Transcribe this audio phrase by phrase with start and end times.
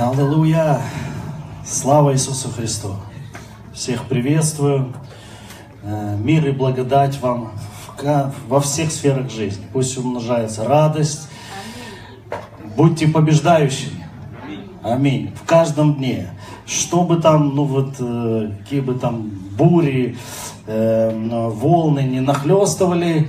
[0.00, 0.80] Аллилуйя!
[1.66, 2.94] Слава Иисусу Христу!
[3.74, 4.94] Всех приветствую.
[5.82, 7.50] Э, Мир и благодать вам
[8.46, 9.66] во всех сферах жизни.
[9.72, 11.28] Пусть умножается радость.
[12.76, 14.06] Будьте побеждающими.
[14.84, 15.34] Аминь.
[15.34, 16.28] В каждом дне.
[16.64, 19.28] Что бы там, ну вот, э, какие бы там
[19.58, 20.16] бури,
[20.68, 23.28] э, волны не нахлестывали,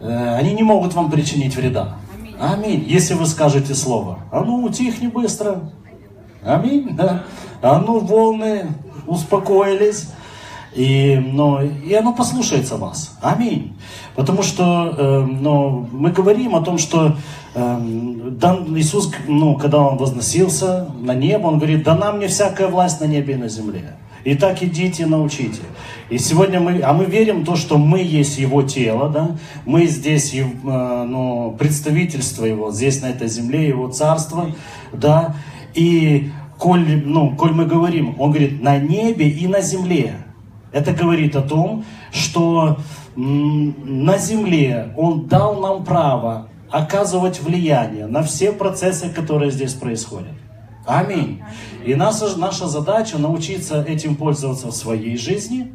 [0.00, 1.96] они не могут вам причинить вреда.
[2.40, 2.86] Аминь.
[2.88, 4.20] Если вы скажете слово.
[4.32, 5.72] А ну, утихни быстро.
[6.46, 6.90] Аминь.
[6.92, 7.24] Да.
[7.60, 8.68] А ну, волны
[9.06, 10.08] успокоились.
[10.74, 13.16] И, ну, и оно послушается вас.
[13.22, 13.74] Аминь.
[14.14, 17.16] Потому что э, ну, мы говорим о том, что
[17.54, 17.78] э,
[18.32, 23.06] дан- Иисус, ну, когда Он возносился на небо, Он говорит, дана мне всякая власть на
[23.06, 23.96] небе и на земле.
[24.24, 25.62] Итак, идите и научите.
[26.10, 29.36] И сегодня мы, а мы верим в то, что мы есть Его тело, да?
[29.64, 30.44] мы здесь э,
[31.08, 34.50] ну, представительство Его, здесь на этой земле, Его царство,
[34.92, 35.36] да,
[35.76, 40.16] и коль, ну, коль мы говорим, Он говорит, на небе и на земле.
[40.72, 42.78] Это говорит о том, что
[43.14, 50.34] на земле Он дал нам право оказывать влияние на все процессы, которые здесь происходят.
[50.86, 51.42] Аминь.
[51.84, 55.74] И наша, наша задача научиться этим пользоваться в своей жизни,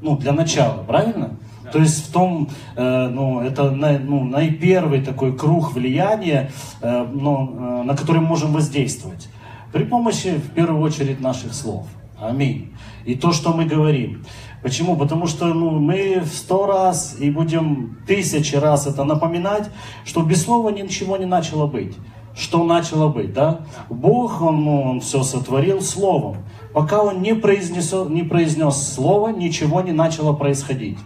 [0.00, 1.36] ну, для начала, правильно?
[1.72, 6.50] То есть в том, э, ну, это на- ну, наипервый такой круг влияния,
[6.82, 9.28] э, ну, э, на который мы можем воздействовать.
[9.72, 11.86] При помощи, в первую очередь, наших слов.
[12.20, 12.74] Аминь.
[13.06, 14.24] И то, что мы говорим.
[14.62, 14.96] Почему?
[14.96, 19.70] Потому что ну, мы в сто раз и будем тысячи раз это напоминать,
[20.04, 21.96] что без слова ничего не начало быть.
[22.34, 23.62] Что начало быть, да?
[23.90, 26.36] Бог, Он, ну, он все сотворил словом.
[26.72, 30.98] Пока Он не, произнес, не произнес слово, ничего не начало происходить.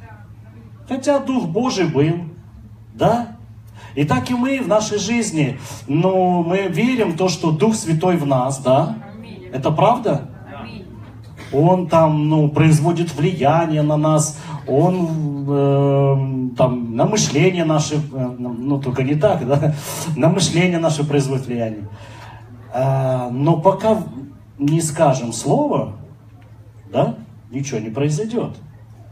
[0.88, 2.14] Хотя Дух Божий был,
[2.94, 3.36] да?
[3.94, 8.16] И так и мы в нашей жизни, ну, мы верим в то, что Дух Святой
[8.16, 8.96] в нас, да?
[9.52, 10.30] Это правда?
[11.52, 18.80] Он там, ну, производит влияние на нас, он э, там на мышление наше, э, ну,
[18.80, 19.74] только не так, да?
[20.16, 21.88] На мышление наше производит влияние.
[22.74, 24.02] А, но пока
[24.58, 25.94] не скажем слово,
[26.92, 27.14] да,
[27.50, 28.56] ничего не произойдет.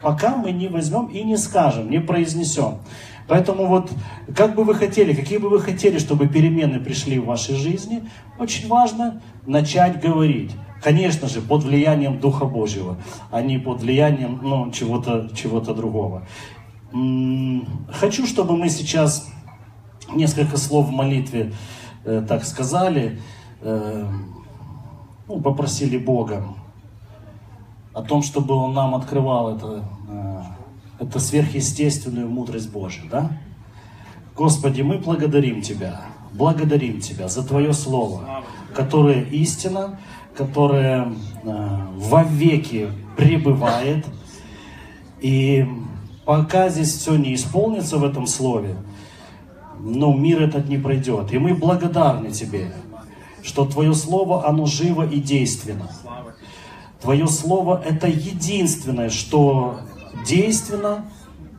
[0.05, 2.81] Пока мы не возьмем и не скажем, не произнесем.
[3.27, 3.91] Поэтому вот,
[4.37, 8.03] как бы вы хотели, какие бы вы хотели, чтобы перемены пришли в вашей жизни,
[8.39, 10.51] очень важно начать говорить.
[10.83, 12.99] Конечно же, под влиянием Духа Божьего,
[13.31, 16.27] а не под влиянием ну, чего-то чего другого.
[17.89, 19.27] Хочу, чтобы мы сейчас
[20.15, 21.55] несколько слов в молитве
[22.05, 23.19] э, так сказали,
[23.63, 24.07] э,
[25.27, 26.45] ну, попросили Бога
[27.95, 30.43] о том, чтобы Он нам открывал это, э,
[30.99, 33.31] это сверхъестественную мудрость Божию, да?
[34.37, 38.43] Господи, мы благодарим Тебя, благодарим Тебя за Твое Слово,
[38.75, 40.01] которое истина,
[40.37, 41.13] которое
[41.45, 44.05] э, вовеки пребывает.
[45.21, 45.65] И
[46.25, 48.77] пока здесь все не исполнится в этом Слове,
[49.79, 51.33] ну, мир этот не пройдет.
[51.33, 52.73] И мы благодарны Тебе,
[53.45, 55.89] что Твое Слово, оно живо и действенно.
[57.05, 59.81] Твое Слово– это единственное, что
[60.27, 61.05] действенно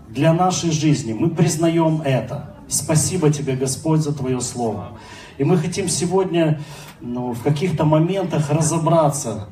[0.10, 1.14] для нашей жизни.
[1.14, 2.56] Мы признаем это.
[2.68, 4.98] Спасибо Тебе, Господь, за Твое Слово.
[5.38, 6.62] И мы хотим сегодня
[7.00, 9.50] ну, в каких-то моментах разобраться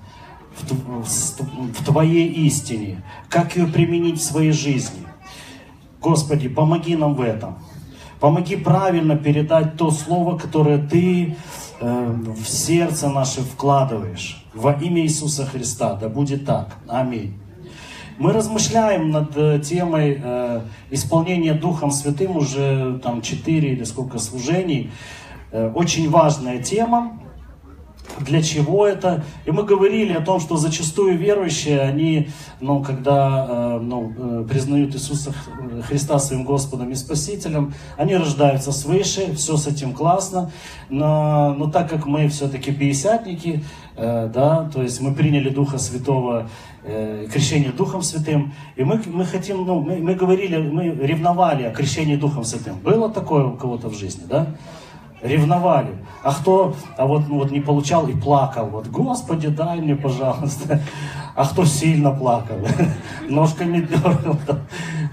[0.56, 5.06] в, в в Твоей истине, как ее применить в своей жизни.
[6.02, 7.60] Господи, помоги нам в этом.
[8.20, 11.38] Помоги правильно передать то слово, которое Ты
[11.84, 14.46] в сердце наше вкладываешь.
[14.54, 15.96] Во имя Иисуса Христа.
[15.96, 16.76] Да будет так.
[16.88, 17.38] Аминь.
[18.20, 20.62] Мы размышляем над э, темой э,
[20.92, 24.92] исполнения Духом Святым уже там 4 или сколько служений.
[25.52, 27.20] Э, очень важная тема.
[28.20, 29.24] Для чего это?
[29.46, 32.30] И мы говорили о том, что зачастую верующие, они,
[32.62, 38.72] ну, когда э, ну, э, признают Иисуса Х- Христа своим Господом и Спасителем, они рождаются
[38.72, 40.52] свыше, все с этим классно,
[40.90, 43.64] но, но так как мы все-таки пятидесятники,
[43.96, 46.50] э, да, то есть мы приняли Духа Святого,
[46.84, 51.72] э, крещение Духом Святым, и мы, мы хотим, ну, мы, мы говорили, мы ревновали о
[51.72, 52.78] крещении Духом Святым.
[52.80, 54.56] Было такое у кого-то в жизни, да?
[55.24, 55.96] Ревновали.
[56.24, 60.82] А кто а вот, ну, вот не получал и плакал, вот, Господи, дай мне, пожалуйста.
[61.36, 62.58] А кто сильно плакал,
[63.30, 64.38] ножками дергал,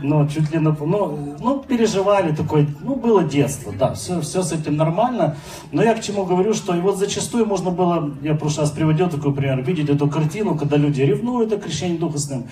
[0.02, 0.76] ну, чуть ли на...
[0.78, 5.36] Ну, ну, переживали такое, ну, было детство, да, все, все с этим нормально.
[5.72, 8.70] Но я к чему говорю, что и вот зачастую можно было, я в прошлый раз
[8.70, 12.48] приводил такой пример, видеть эту картину, когда люди ревнуют о крещении Духа Святым.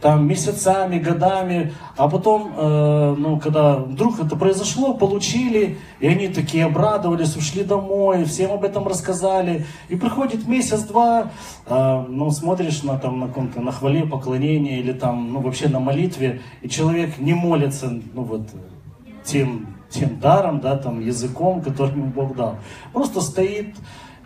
[0.00, 6.64] Там месяцами, годами, а потом, э, ну, когда вдруг это произошло, получили, и они такие
[6.64, 11.30] обрадовались, ушли домой, всем об этом рассказали, и приходит месяц-два,
[11.66, 15.80] э, ну, смотришь на, там, на, каком-то, на хвале, поклонении, или там, ну, вообще на
[15.80, 18.48] молитве, и человек не молится, ну, вот,
[19.24, 22.56] тем, тем даром, да, там, языком, который ему Бог дал.
[22.92, 23.74] Просто стоит,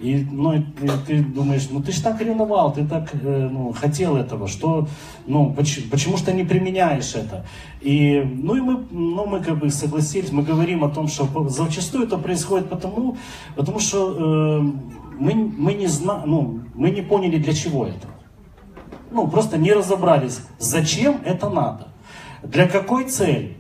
[0.01, 4.17] и ну, ты, ты думаешь, ну ты же так ревновал, ты так э, ну, хотел
[4.17, 4.89] этого, что,
[5.27, 7.47] ну, почему, почему что не применяешь это?
[7.81, 12.07] И, ну и мы, ну, мы как бы согласились, мы говорим о том, что зачастую
[12.07, 13.17] это происходит потому,
[13.55, 14.61] потому что э,
[15.19, 18.09] мы, мы, не зна, ну, мы не поняли, для чего это.
[19.13, 21.89] Ну, просто не разобрались, зачем это надо,
[22.43, 23.57] для какой цели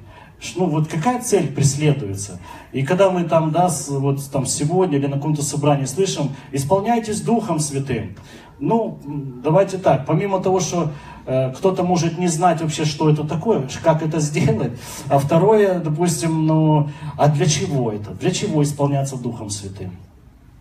[0.56, 2.40] ну вот какая цель преследуется.
[2.72, 7.58] И когда мы там, да, вот там сегодня или на каком-то собрании слышим, исполняйтесь Духом
[7.58, 8.16] Святым.
[8.60, 8.98] Ну,
[9.42, 10.92] давайте так, помимо того, что
[11.26, 14.72] э, кто-то может не знать вообще, что это такое, как это сделать,
[15.08, 16.88] а второе, допустим, ну,
[17.18, 18.12] а для чего это?
[18.12, 19.92] Для чего исполняться Духом Святым?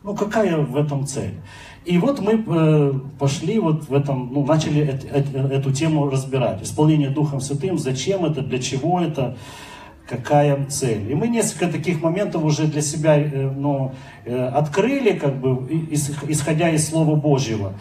[0.03, 1.35] Ну, какая в этом цель?
[1.85, 6.63] И вот мы э, пошли вот в этом, ну, начали эт, эт, эту тему разбирать.
[6.63, 9.37] Исполнение Духом Святым, зачем это, для чего это
[10.07, 11.09] какая цель.
[11.09, 13.93] И мы несколько таких моментов уже для себя э, ну,
[14.25, 15.65] э, открыли, как бы,
[16.27, 17.73] исходя из Слова Божьего.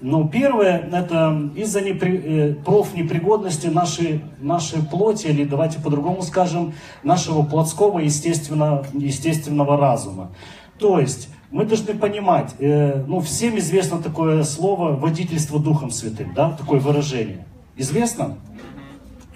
[0.00, 7.42] Но первое, это из-за непри, э, профнепригодности нашей, нашей плоти, или давайте по-другому скажем, нашего
[7.42, 10.32] плотского естественного, естественного разума.
[10.78, 16.78] То есть, мы должны понимать, ну, всем известно такое слово «водительство Духом Святым», да, такое
[16.78, 17.46] выражение.
[17.74, 18.36] Известно?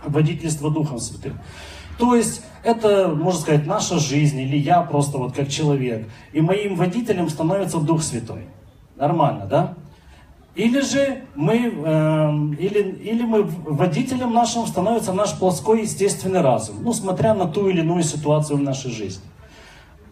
[0.05, 1.39] Водительство Духом Святым.
[1.99, 6.09] То есть это, можно сказать, наша жизнь, или я просто вот как человек.
[6.33, 8.47] И моим водителем становится Дух Святой.
[8.97, 9.75] Нормально, да?
[10.55, 16.93] Или же мы, э, или, или мы водителем нашим становится наш плоской естественный разум, ну,
[16.93, 19.25] смотря на ту или иную ситуацию в нашей жизни.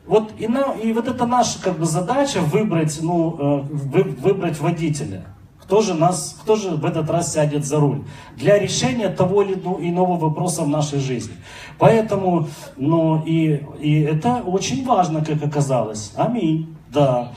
[0.06, 4.59] Вот и, на, и вот это наша как бы задача выбрать, ну, э, вы, выбрать
[4.59, 5.25] водителя.
[5.70, 8.02] Кто же, нас, кто же в этот раз сядет за руль?
[8.37, 11.34] Для решения того или иного вопроса в нашей жизни.
[11.78, 16.12] Поэтому, ну, и, и это очень важно, как оказалось.
[16.17, 16.75] Аминь.
[16.93, 17.31] Да.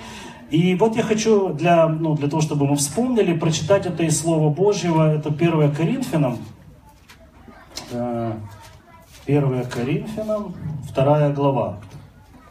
[0.49, 4.49] И вот я хочу для, ну, для того, чтобы мы вспомнили, прочитать это из Слова
[4.49, 5.13] Божьего.
[5.13, 6.39] Это 1 Коринфянам.
[7.91, 8.33] 1
[9.27, 10.55] э, Коринфянам,
[10.95, 11.77] 2 глава.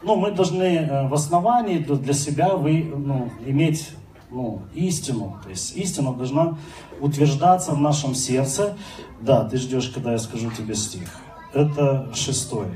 [0.01, 3.89] Ну, мы должны э, в основании для себя вы, ну, иметь
[4.33, 5.37] ну, истину.
[5.43, 6.57] То есть истина должна
[6.99, 8.75] утверждаться в нашем сердце.
[9.21, 11.07] Да, ты ждешь, когда я скажу тебе стих.
[11.53, 12.67] Это шестой.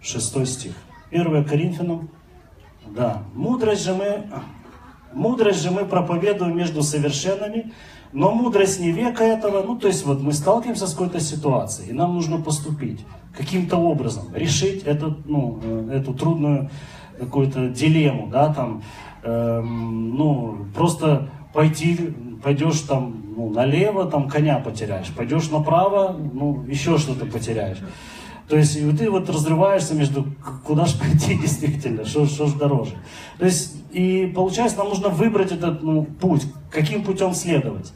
[0.00, 0.72] Шестой стих.
[1.10, 2.08] 1 Коринфянам.
[2.88, 3.24] Да.
[3.34, 4.26] Мудрость же мы,
[5.12, 7.72] мудрость же мы проповедуем между совершенными,
[8.12, 9.62] но мудрость не века этого.
[9.62, 13.00] Ну, то есть вот мы сталкиваемся с какой-то ситуацией, и нам нужно поступить
[13.36, 16.70] каким-то образом, решить этот, ну, э, эту трудную
[17.18, 18.82] какую-то дилемму, да, там,
[19.26, 22.14] Эм, ну, просто пойти,
[22.44, 27.78] пойдешь там ну, налево, там коня потеряешь, пойдешь направо, ну, еще что-то потеряешь.
[28.48, 30.26] То есть и ты вот разрываешься между,
[30.64, 32.92] куда же пойти действительно, что, что же дороже.
[33.40, 37.92] То есть, и получается, нам нужно выбрать этот ну, путь, каким путем следовать.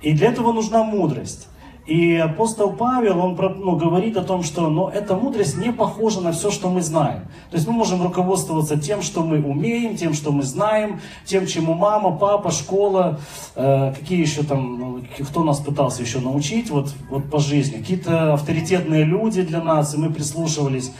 [0.00, 1.48] И для этого нужна мудрость.
[1.86, 6.30] И апостол Павел, он ну, говорит о том, что но эта мудрость не похожа на
[6.30, 7.22] все, что мы знаем.
[7.50, 11.74] То есть мы можем руководствоваться тем, что мы умеем, тем, что мы знаем, тем, чему
[11.74, 13.18] мама, папа, школа,
[13.56, 17.78] э, какие еще там, ну, кто нас пытался еще научить вот, вот по жизни.
[17.78, 20.92] Какие-то авторитетные люди для нас, и мы прислушивались.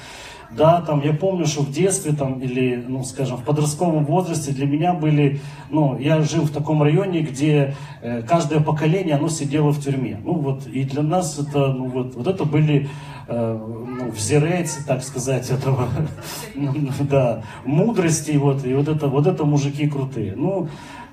[0.56, 4.66] Да, там, я помню, что в детстве, там, или, ну, скажем, в подростковом возрасте для
[4.66, 5.40] меня были,
[5.70, 10.20] ну, я жил в таком районе, где э, каждое поколение, оно сидело в тюрьме.
[10.22, 12.90] Ну, вот, и для нас это, ну, вот, вот это были
[13.28, 15.88] э, ну, взирать, так сказать, этого,
[17.00, 20.34] да, мудрости, вот, и вот это, вот это мужики крутые.
[20.36, 20.68] Ну,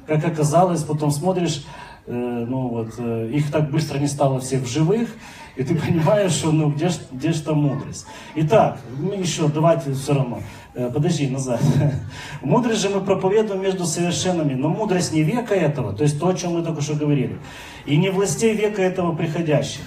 [0.06, 1.66] как оказалось, потом смотришь,
[2.08, 5.10] э, ну, вот, э, их так быстро не стало всех в живых,
[5.60, 8.06] и ты понимаешь, что ну где же где ж там мудрость.
[8.34, 10.40] Итак, мы еще, давайте все равно.
[10.74, 11.60] Э, подожди, назад.
[12.42, 16.34] Мудрость же мы проповедуем между совершенными, но мудрость не века этого, то есть то, о
[16.34, 17.40] чем мы только что говорили,
[17.86, 19.84] и не властей века этого приходящих,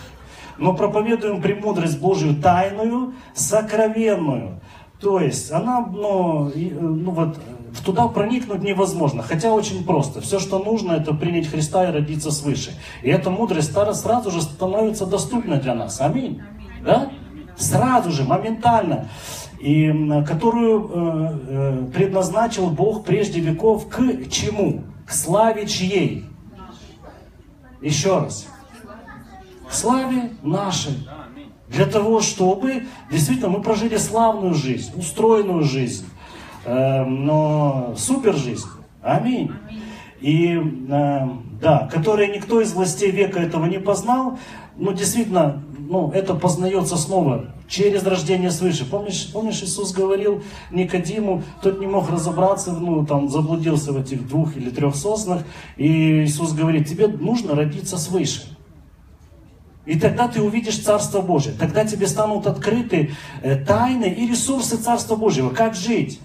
[0.59, 4.61] но проповедуем премудрость Божию тайную, сокровенную.
[5.01, 7.39] То есть она, ну, ну вот,
[7.81, 10.21] туда проникнуть невозможно, хотя очень просто.
[10.21, 12.73] Все, что нужно, это принять Христа и родиться свыше.
[13.03, 16.01] И эта мудрость сразу же становится доступна для нас.
[16.01, 16.43] Аминь.
[16.85, 17.11] Да?
[17.57, 19.09] Сразу же, моментально.
[19.61, 19.93] И
[20.27, 24.83] которую э, э, предназначил Бог прежде веков к чему?
[25.07, 26.25] К славе чьей?
[27.81, 28.49] Еще раз.
[29.69, 31.07] К славе нашей.
[31.69, 36.07] Для того, чтобы действительно мы прожили славную жизнь, устроенную жизнь,
[36.65, 38.67] но супер жизнь.
[39.03, 39.51] Аминь.
[40.21, 41.29] И э,
[41.61, 44.39] да, которое никто из властей века этого не познал,
[44.77, 48.89] ну действительно, ну, это познается снова через рождение свыше.
[48.89, 54.57] Помнишь, помнишь, Иисус говорил Никодиму, тот не мог разобраться, ну, там, заблудился в этих двух
[54.57, 55.43] или трех соснах,
[55.77, 58.57] и Иисус говорит, тебе нужно родиться свыше.
[59.85, 63.11] И тогда ты увидишь Царство Божие, тогда тебе станут открыты
[63.43, 66.21] э, тайны и ресурсы Царства Божьего, как жить.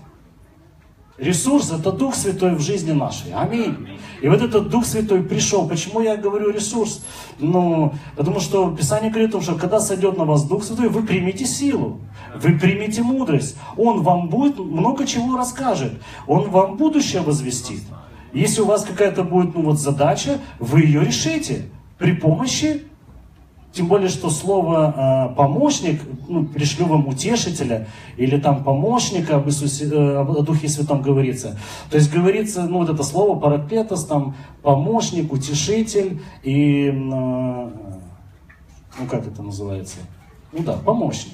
[1.17, 3.33] Ресурс– это Дух Святой в жизни нашей.
[3.33, 3.87] Аминь.
[4.21, 5.67] И вот этот Дух Святой пришел.
[5.67, 7.03] Почему я говорю ресурс?
[7.39, 11.01] Ну, потому что Писание говорит о том, что когда сойдет на вас Дух Святой, вы
[11.01, 12.01] примете силу,
[12.35, 13.57] вы примете мудрость.
[13.77, 15.93] Он вам будет много чего расскажет.
[16.27, 17.81] Он вам будущее возвестит.
[18.31, 22.83] Если у вас какая-то будет ну, вот задача, вы ее решите при помощи
[23.73, 29.85] тем более, что слово э, помощник, ну, пришлю вам утешителя, или там помощника об, Иисусе,
[29.85, 31.59] э, о Духе Святом говорится.
[31.91, 37.71] То есть говорится, ну вот это слово параклетос, там помощник, утешитель и, э, ну
[39.09, 39.97] как это называется?
[40.51, 41.33] Ну да, помощник.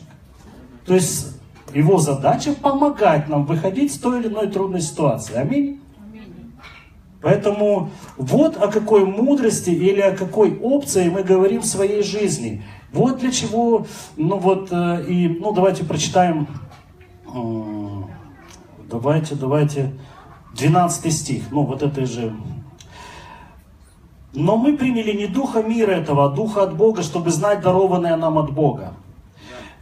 [0.85, 1.27] То есть
[1.73, 5.35] его задача помогать нам выходить с той или иной трудной ситуации.
[5.35, 5.79] Аминь.
[7.23, 12.63] Поэтому вот о какой мудрости или о какой опции мы говорим в своей жизни.
[12.91, 13.87] Вот для чего,
[14.17, 16.47] ну вот, э, и, ну давайте прочитаем,
[18.89, 19.93] давайте, давайте,
[20.57, 22.35] 12 стих, ну вот это же.
[24.33, 28.37] Но мы приняли не духа мира этого, а духа от Бога, чтобы знать дарованное нам
[28.37, 28.95] от Бога.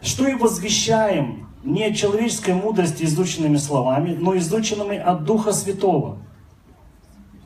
[0.03, 6.19] Что и возвещаем не человеческой мудрости изученными словами, но изученными от Духа Святого–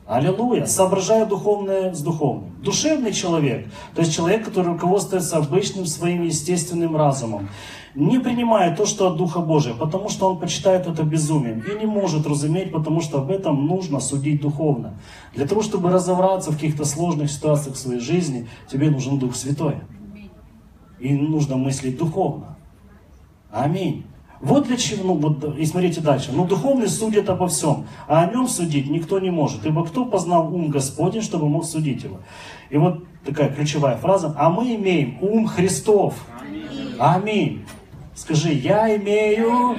[0.06, 0.66] Аллилуйя.
[0.66, 2.54] Соображая духовное с духовным.
[2.62, 7.48] Душевный человек, то есть человек, который руководствуется обычным своим естественным разумом,
[7.96, 11.86] не принимает то, что от Духа Божия, потому что он почитает это безумием и не
[11.86, 15.00] может разуметь, потому что об этом нужно судить духовно.
[15.34, 19.76] Для того, чтобы разобраться в каких-то сложных ситуациях в своей жизни, тебе нужен Дух Святой.
[21.00, 22.56] И нужно мыслить духовно.
[23.50, 24.06] Аминь.
[24.40, 26.32] Вот для чего, ну вот, и смотрите дальше.
[26.32, 29.64] Но духовный судит обо всем, а о нем судить никто не может.
[29.64, 32.18] Ибо кто познал ум Господень, чтобы мог судить его?
[32.68, 34.34] И вот такая ключевая фраза.
[34.36, 36.14] А мы имеем ум Христов.
[36.40, 36.96] Аминь.
[36.98, 37.66] Аминь.
[38.14, 39.76] Скажи, я имею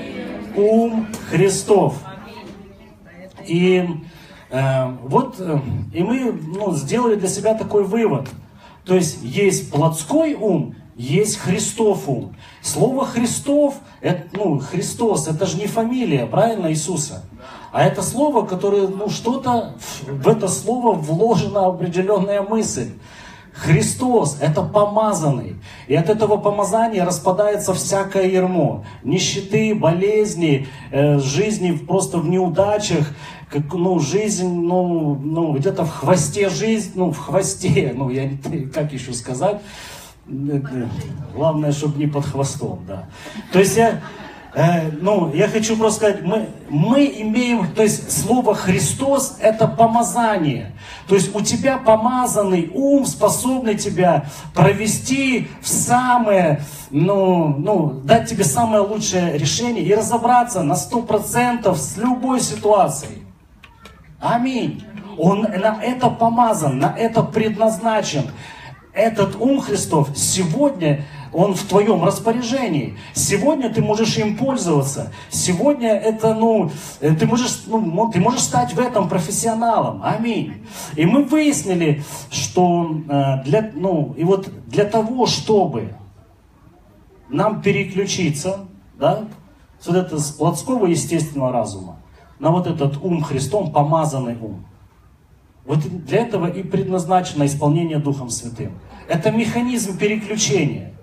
[0.55, 1.95] ум Христов.
[3.45, 3.87] И
[4.49, 5.59] э, вот, э,
[5.93, 8.27] и мы ну, сделали для себя такой вывод.
[8.85, 12.35] То есть есть плотской ум есть Христов ум.
[12.61, 17.23] Слово Христов, это, ну, Христос, это же не фамилия, правильно, Иисуса?
[17.71, 19.75] А это слово, которое, ну, что-то,
[20.07, 22.89] в это слово вложена определенная мысль.
[23.53, 25.55] Христос– это помазанный.
[25.87, 28.85] И от этого помазания распадается всякое ермо.
[29.03, 33.07] Нищеты, болезни, э, жизни просто в неудачах,
[33.49, 38.29] как, ну, жизнь, ну, ну где-то в хвосте жизнь, ну, в хвосте, ну, я
[38.73, 39.61] как еще сказать,
[41.33, 43.05] Главное, чтобы не под хвостом, да.
[43.53, 44.01] То есть я,
[44.53, 50.73] э, ну, я хочу просто сказать, мы, мы имеем, то есть слово Христос это помазание.
[51.07, 58.43] То есть у тебя помазанный ум, способный тебя провести в самое, ну, ну, дать тебе
[58.43, 63.23] самое лучшее решение и разобраться на сто процентов с любой ситуацией.
[64.19, 64.83] Аминь.
[65.17, 68.29] Он на это помазан, на это предназначен
[68.97, 72.97] этот ум Христов сегодня, он в твоем распоряжении.
[73.13, 75.13] Сегодня ты можешь им пользоваться.
[75.29, 80.01] Сегодня это, ну, э, ты можешь, ну, ты можешь стать в этом профессионалом.
[80.03, 80.65] Аминь.
[80.95, 85.93] И мы выяснили, что э, для, ну, и вот для того, чтобы
[87.29, 88.65] нам переключиться,
[88.97, 89.25] да,
[89.79, 91.97] с вот это с плотского естественного разума
[92.39, 94.65] на вот этот ум Христом, помазанный ум.
[95.65, 98.79] Вот для этого и предназначено исполнение Духом Святым.
[99.07, 100.93] Это механизм переключения.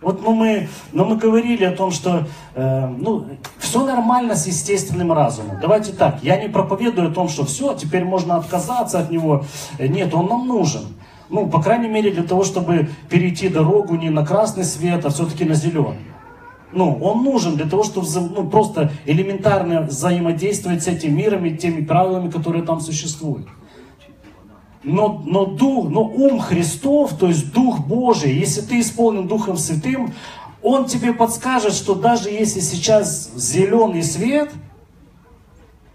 [0.00, 3.26] Вот ну, мы, ну, мы говорили о том, что э, ну,
[3.58, 5.58] все нормально с естественным разумом.
[5.60, 9.44] Давайте так, я не проповедую о том, что все, теперь можно отказаться от него.
[9.78, 10.82] Нет, он нам нужен.
[11.30, 15.44] Ну, по крайней мере, для того, чтобы перейти дорогу не на красный свет, а все-таки
[15.44, 15.98] на зеленый.
[16.72, 21.84] Ну, он нужен для того, чтобы ну, просто элементарно взаимодействовать с этим миром и теми
[21.84, 23.46] правилами, которые там существуют.
[24.84, 30.12] Но, но, дух, но ум Христов, то есть Дух Божий, если ты исполнен Духом Святым,
[30.60, 34.50] Он тебе подскажет, что даже если сейчас зеленый свет,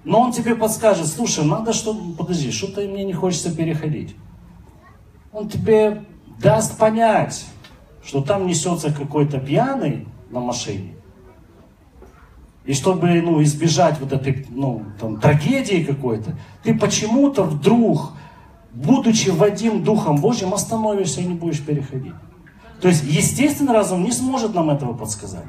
[0.05, 4.15] но Он тебе подскажет, слушай, надо что подожди, что-то мне не хочется переходить.
[5.33, 6.05] Он тебе
[6.39, 7.45] даст понять,
[8.03, 10.93] что там несется какой-то пьяный на машине,
[12.65, 18.13] и чтобы ну, избежать вот этой ну, там, трагедии какой-то, ты почему-то вдруг,
[18.77, 22.13] будучи Вадим Духом Божьим, остановишься и не будешь переходить.
[22.81, 25.47] То есть естественный разум не сможет нам этого подсказать.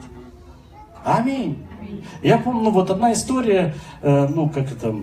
[1.04, 1.58] Аминь.
[2.22, 4.94] Я помню, вот одна история, э, ну как это,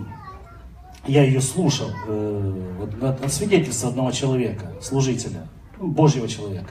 [1.06, 5.46] я ее слушал, э, вот, от свидетельства одного человека, служителя,
[5.78, 6.70] ну, Божьего человека.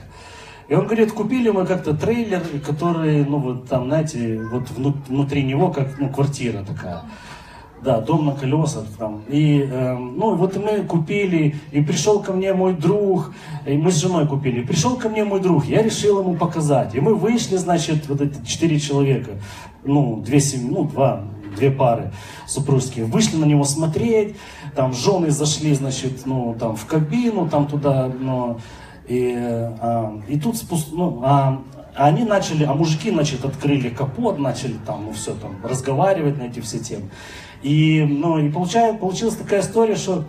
[0.67, 4.69] И он говорит, купили мы как-то трейлер, который, ну вот там, знаете, вот
[5.07, 7.03] внутри него как, ну, квартира такая.
[7.85, 9.21] Да, дом на колесах там.
[9.27, 13.31] И, э, ну, вот мы купили, и пришел ко мне мой друг,
[13.67, 14.63] и мы с женой купили.
[14.63, 16.95] Пришел ко мне мой друг, я решил ему показать.
[16.95, 19.33] И мы вышли, значит, вот эти четыре человека,
[19.83, 21.25] ну, две семьи, ну, два,
[21.55, 22.11] две пары
[22.47, 24.35] супружеские, вышли на него смотреть,
[24.75, 28.57] там жены зашли, значит, ну, там в кабину, там туда, ну,
[29.07, 31.61] и, а, и тут спуск, ну, а,
[31.95, 36.59] они начали, а мужики, значит, открыли капот, начали там, ну, все там, разговаривать на эти
[36.59, 37.09] все темы.
[37.65, 40.23] И, ну, и получает, получилась такая история, что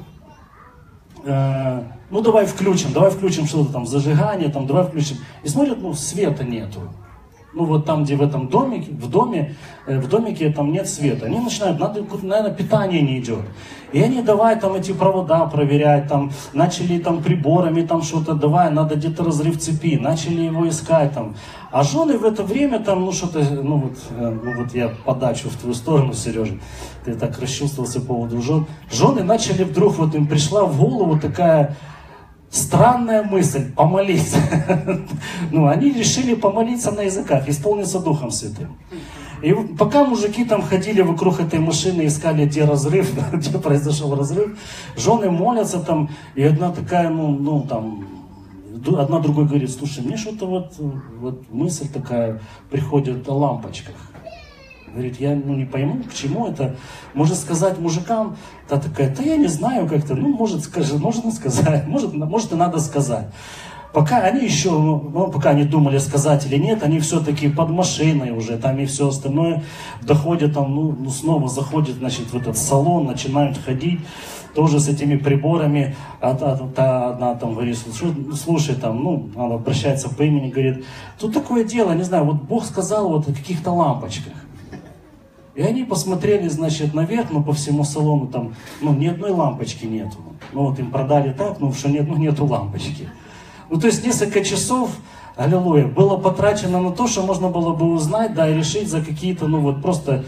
[1.23, 5.19] э, ну давай включим, давай включим что-то там, зажигание, там, давай включим.
[5.43, 6.81] И смотрят, ну, света нету
[7.57, 11.27] ну вот там, где в этом домике, в доме, э, в домике там нет света.
[11.27, 13.41] Они начинают, надо, наверное, питание не идет.
[13.93, 18.97] И они давай там эти провода проверять, там, начали там приборами там что-то, давай, надо
[18.97, 21.35] где-то разрыв цепи, начали его искать там.
[21.73, 25.49] А жены в это время там, ну что-то, ну вот, э, ну вот я подачу
[25.49, 26.59] в твою сторону, Сережа,
[27.07, 28.67] ты так расчувствовался по поводу жен.
[28.93, 31.75] Жены начали вдруг, вот им пришла в голову такая
[32.57, 34.39] Странная мысль, помолиться.
[35.53, 38.79] ну, они решили помолиться на языках, исполниться Духом Святым.
[39.43, 44.59] И пока мужики там ходили вокруг этой машины, искали, где разрыв, где произошел разрыв,
[44.97, 48.07] жены молятся там, и одна такая, ну, ну там,
[48.99, 50.73] одна другой говорит, слушай, мне что-то вот,
[51.21, 53.97] вот мысль такая приходит о лампочках.
[54.97, 56.75] Говорит, я ну, не пойму, к чему это.
[57.13, 61.87] Может сказать мужикам, та такая, да я не знаю как-то, ну, может, скажи, можно сказать,
[61.87, 63.27] может, может и надо сказать.
[63.93, 68.31] Пока они еще, ну, ну, пока они думали сказать или нет, они все-таки под машиной
[68.31, 69.65] уже, там и все остальное,
[70.01, 74.01] доходят там, ну, ну снова заходят, значит, в этот салон, начинают ходить,
[74.55, 77.79] тоже с этими приборами, а та, та одна там говорит,
[78.35, 80.85] слушай, там, ну, она обращается по имени, говорит,
[81.19, 84.33] тут такое дело, не знаю, вот Бог сказал вот о каких-то лампочках.
[85.57, 90.19] И они посмотрели, значит, наверх, но по всему салону там, ну, ни одной лампочки нету.
[90.53, 93.09] Ну, вот им продали так, ну, что нет, ну, нету лампочки.
[93.71, 94.91] Ну, то есть несколько часов,
[95.35, 99.49] аллилуйя, было потрачено на то, что можно было бы узнать, да, и решить за какие-то,
[99.49, 100.27] ну, вот просто,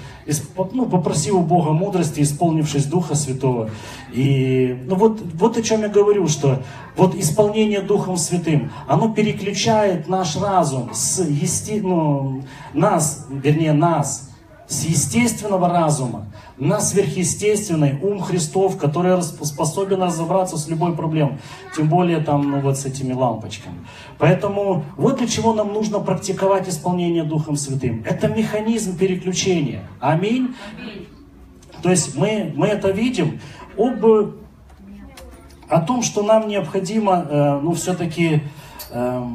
[0.73, 3.69] ну, попросив у Бога мудрости, исполнившись Духа Святого.
[4.15, 6.63] И, ну, вот, вот о чем я говорю, что
[6.97, 11.83] вот исполнение Духом Святым, оно переключает наш разум с, есте...
[11.83, 14.28] ну, нас, вернее, нас,
[14.69, 16.27] с естественного разума
[16.59, 21.39] на сверхъестественный ум Христов, который способен разобраться с любой проблемой,
[21.75, 23.77] тем более там, ну, вот с этими лампочками.
[24.19, 28.05] Поэтому вот для чего нам нужно практиковать исполнение Духом Святым.
[28.07, 29.89] Это механизм переключения.
[30.01, 30.55] Аминь.
[31.83, 33.41] То есть мы, мы это видим
[33.79, 34.05] об,
[35.69, 38.43] о том, что нам необходимо, э, ну, все-таки
[38.91, 39.27] э,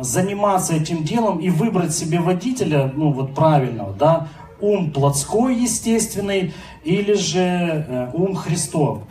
[0.00, 4.28] заниматься этим делом и выбрать себе водителя, ну, вот правильного, да,
[4.62, 9.02] ум плотской, естественный, или же э, ум Христов.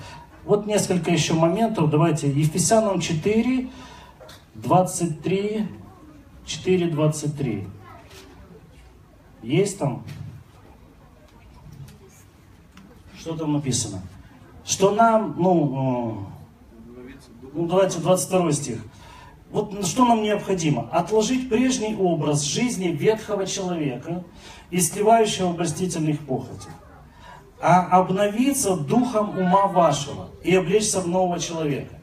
[0.45, 1.89] Вот несколько еще моментов.
[1.89, 2.31] Давайте.
[2.31, 3.69] Ефесянам 4,
[4.55, 5.67] 23,
[6.45, 7.67] 4, 23.
[9.43, 10.03] Есть там?
[13.19, 14.01] Что там написано?
[14.65, 16.27] Что нам, ну,
[16.97, 18.83] э, ну давайте 22 стих.
[19.51, 20.89] Вот что нам необходимо?
[20.91, 24.23] Отложить прежний образ жизни ветхого человека
[24.69, 26.71] и сливающего обольстительных похотей,
[27.61, 31.95] а обновиться духом ума вашего и облечься в нового человека.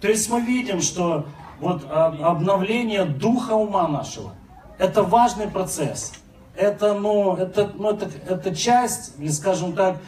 [0.00, 1.26] То есть мы видим, что
[1.60, 4.32] вот обновление духа ума нашего–
[4.78, 6.12] это важный процесс.
[6.56, 9.98] Это, ну, это, ну, это, это часть, скажем так,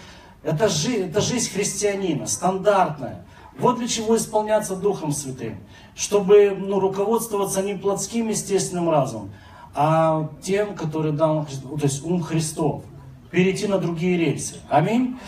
[0.42, 3.25] это, жи, это жизнь христианина, стандартная.
[3.58, 5.56] Вот для чего исполняться Духом Святым.
[5.94, 9.30] Чтобы ну, руководствоваться не плотским естественным разумом,
[9.74, 12.82] а тем, который дал то есть ум Христов.
[13.30, 14.56] Перейти на другие рельсы.
[14.70, 15.18] Аминь.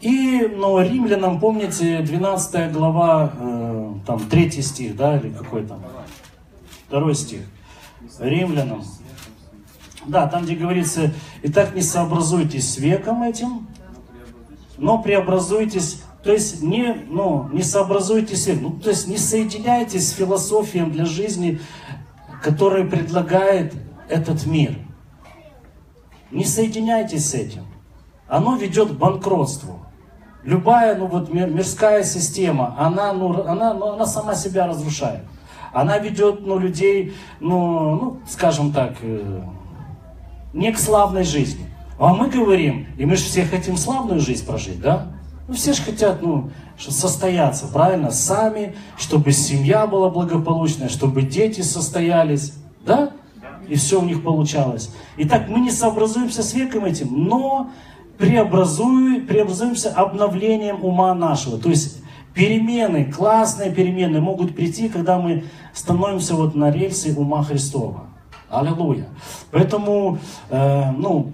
[0.00, 5.82] И ну, римлянам, помните, 12 глава, э, там, 3 стих, да, или какой там?
[6.86, 7.40] Второй стих.
[8.20, 8.84] Римлянам.
[10.06, 13.66] Да, там, где говорится, «Итак, не сообразуйтесь с веком этим,
[14.78, 20.90] но преобразуйтесь То есть не, ну, не сообразуйтесь, ну, то есть не соединяйтесь с философией
[20.90, 21.60] для жизни,
[22.42, 23.72] которую предлагает
[24.08, 24.76] этот мир.
[26.32, 27.64] Не соединяйтесь с этим.
[28.26, 29.78] Оно ведет к банкротству.
[30.42, 35.22] Любая, ну вот мирская система, она, ну, она, ну, она сама себя разрушает.
[35.72, 39.42] Она ведет, ну, людей, ну, ну, скажем так, э,
[40.52, 41.66] не к славной жизни.
[42.00, 45.12] А мы говорим, и мы же все хотим славную жизнь прожить, да?
[45.48, 52.52] Ну, все же хотят, ну, состояться, правильно, сами, чтобы семья была благополучная, чтобы дети состоялись,
[52.84, 53.12] да?
[53.68, 54.90] И все у них получалось.
[55.16, 57.70] Итак, мы не сообразуемся с веком этим, но
[58.18, 61.58] преобразуем, преобразуемся обновлением ума нашего.
[61.58, 62.02] То есть
[62.34, 68.06] перемены, классные перемены могут прийти, когда мы становимся вот на рельсы ума Христова.
[68.48, 69.08] Аллилуйя.
[69.50, 70.18] Поэтому,
[70.50, 71.32] э, ну,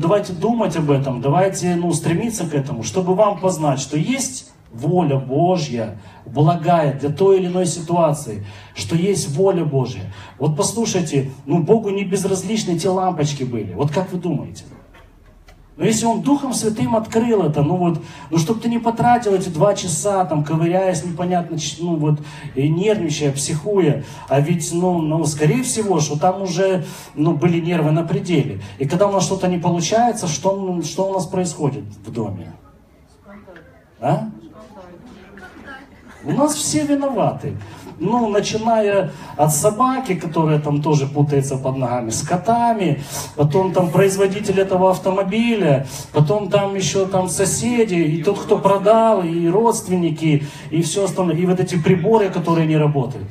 [0.00, 5.16] давайте думать об этом, давайте, ну, стремиться к этому, чтобы вам познать, что есть воля
[5.16, 10.12] Божья, благая для той или иной ситуации, что есть воля Божья.
[10.38, 13.72] Вот послушайте, ну, Богу не безразличны те лампочки были.
[13.72, 14.64] Вот как вы думаете?
[15.76, 19.48] Но если он Духом Святым открыл это, ну вот, ну чтобы ты не потратил эти
[19.48, 22.20] два часа, там, ковыряясь непонятно, ну вот,
[22.54, 26.84] и нервничая, психуя, а ведь, ну, ну, скорее всего, что там уже,
[27.16, 28.60] ну, были нервы на пределе.
[28.78, 32.52] И когда у нас что-то не получается, что, что у нас происходит в доме?
[34.00, 34.28] А?
[36.24, 37.56] У нас все виноваты
[37.98, 43.02] ну, начиная от собаки, которая там тоже путается под ногами, с котами,
[43.36, 49.48] потом там производитель этого автомобиля, потом там еще там соседи, и тот, кто продал, и
[49.48, 53.26] родственники, и все остальное, и вот эти приборы, которые не работают.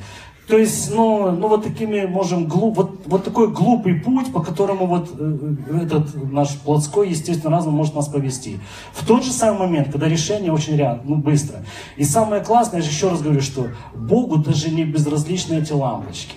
[0.46, 4.86] То есть, ну, ну вот такими можем глуп, вот, вот такой глупый путь, по которому
[4.86, 8.60] вот э, этот наш плотской, естественно, разум может нас повести.
[8.92, 11.60] В тот же самый момент, когда решение очень рядом, ну, быстро.
[11.96, 16.36] И самое классное, я же еще раз говорю, что Богу даже не безразличны эти лампочки.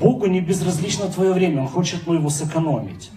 [0.00, 3.10] Богу не безразлично твое время, Он хочет ну, его сэкономить.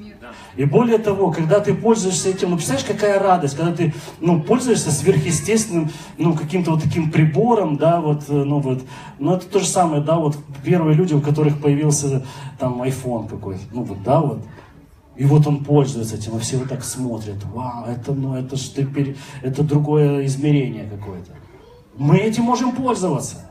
[0.55, 4.91] И более того, когда ты пользуешься этим, ну, представляешь, какая радость, когда ты, ну, пользуешься
[4.91, 8.81] сверхъестественным, ну, каким-то вот таким прибором, да, вот, э, ну, вот,
[9.19, 12.25] ну, это то же самое, да, вот, первые люди, у которых появился,
[12.57, 14.39] там, iPhone какой-то, ну, вот, да, вот,
[15.15, 18.61] и вот он пользуется этим, а все вот так смотрят, вау, это, ну, это ж
[18.61, 19.15] ты, пере...
[19.41, 21.31] это другое измерение какое-то.
[21.97, 23.45] Мы этим можем пользоваться.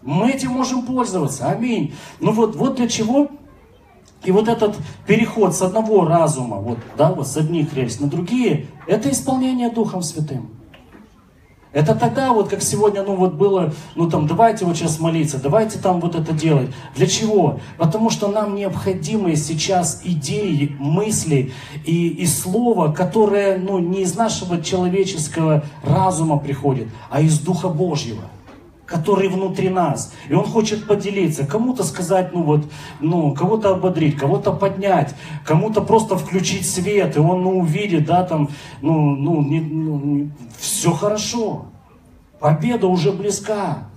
[0.00, 1.48] Мы этим можем пользоваться.
[1.48, 1.94] Аминь.
[2.18, 3.30] Ну вот, вот для чего
[4.24, 8.66] и вот этот переход с одного разума, вот, да, вот с одних рельс на другие,
[8.86, 10.50] это исполнение Духом Святым.
[11.72, 15.78] Это тогда, вот как сегодня, ну вот было, ну там, давайте вот сейчас молиться, давайте
[15.78, 16.68] там вот это делать.
[16.94, 17.60] Для чего?
[17.78, 21.52] Потому что нам необходимы сейчас идеи, мысли
[21.86, 28.24] и, и слова, которое, ну, не из нашего человеческого разума приходит, а из Духа Божьего
[28.86, 30.12] который внутри нас.
[30.28, 32.64] И он хочет поделиться, кому-то сказать, ну вот,
[33.00, 35.14] ну, кого-то ободрить, кого-то поднять,
[35.44, 40.92] кому-то просто включить свет, и он, ну, увидит, да, там, ну, ну, не, ну все
[40.92, 41.66] хорошо.
[42.38, 43.88] Победа уже близка.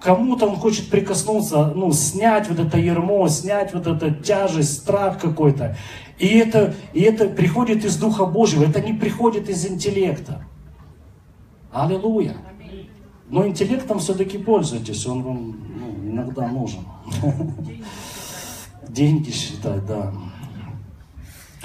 [0.00, 5.76] Кому-то он хочет прикоснуться, ну, снять вот это ермо, снять вот эту тяжесть, страх какой-то.
[6.18, 10.44] И это, и это приходит из Духа Божьего, это не приходит из интеллекта.
[11.72, 12.36] Аллилуйя.
[13.28, 16.80] Но интеллектом все-таки пользуйтесь, он вам ну, иногда нужен.
[18.88, 20.12] Деньги считать, да.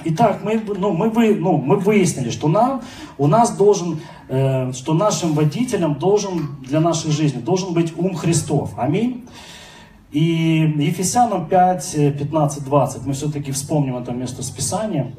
[0.04, 2.82] Итак, мы, ну, мы, вы, ну, мы выяснили, что нам,
[3.20, 8.72] у нас должен, э, что нашим водителем должен для нашей жизни должен быть ум Христов.
[8.78, 9.28] Аминь.
[10.12, 15.14] И Ефесянам 5, 15, 20, мы все-таки вспомним это место Списания.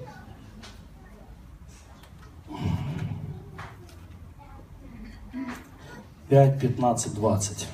[6.32, 7.68] 5, 15, 20.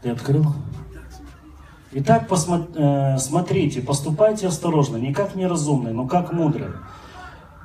[0.00, 0.46] Ты открыл?
[1.92, 6.72] Итак, посмотрите, смотрите, поступайте осторожно, не как неразумные, но как мудрые.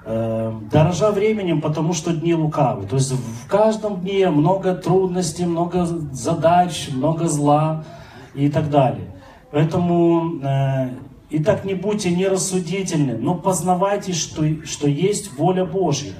[0.03, 2.87] Э, дорожа временем, потому что дни лукавы.
[2.87, 7.85] То есть в каждом дне много трудностей, много задач, много зла
[8.33, 9.15] и так далее.
[9.49, 10.89] Поэтому, э,
[11.29, 16.15] итак, не будьте нерассудительны, но познавайте, что, что есть воля Божья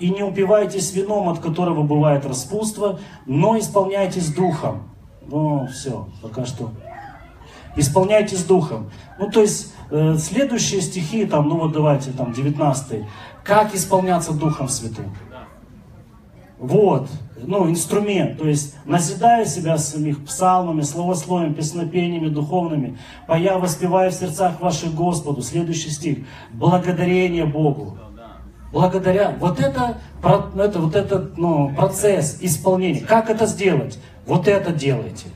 [0.00, 4.90] и не упивайтесь вином, от которого бывает распутство, но исполняйтесь духом.
[5.26, 6.70] Ну, все, пока что.
[7.76, 8.90] Исполняйтесь духом.
[9.18, 13.04] Ну, то есть, э, следующие стихи, там, ну вот давайте, там, 19
[13.44, 15.14] Как исполняться Духом Святым?
[16.58, 17.08] Вот,
[17.42, 24.60] ну, инструмент, то есть назидая себя самих псалмами, словословием, песнопениями духовными, поя воспевая в сердцах
[24.60, 26.18] ваших Господу, следующий стих,
[26.52, 27.96] благодарение Богу.
[28.72, 33.98] Благодаря, вот это, это, вот этот ну, процесс исполнения, как это сделать?
[34.26, 35.26] Вот это делайте.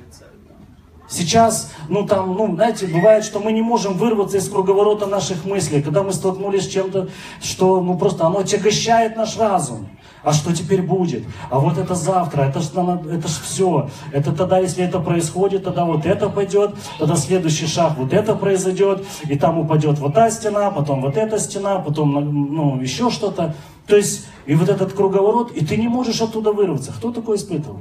[1.08, 5.82] Сейчас, ну там, ну, знаете, бывает, что мы не можем вырваться из круговорота наших мыслей,
[5.82, 7.08] когда мы столкнулись с чем-то,
[7.42, 9.88] что, ну, просто оно отягощает наш разум.
[10.22, 11.24] А что теперь будет?
[11.50, 12.68] А вот это завтра, это ж,
[13.12, 13.90] это ж все.
[14.10, 19.04] Это тогда, если это происходит, тогда вот это пойдет, тогда следующий шаг, вот это произойдет,
[19.28, 23.54] и там упадет вот та стена, потом вот эта стена, потом, ну, еще что-то.
[23.86, 26.92] То есть, и вот этот круговорот, и ты не можешь оттуда вырваться.
[26.92, 27.80] Кто такой испытывал?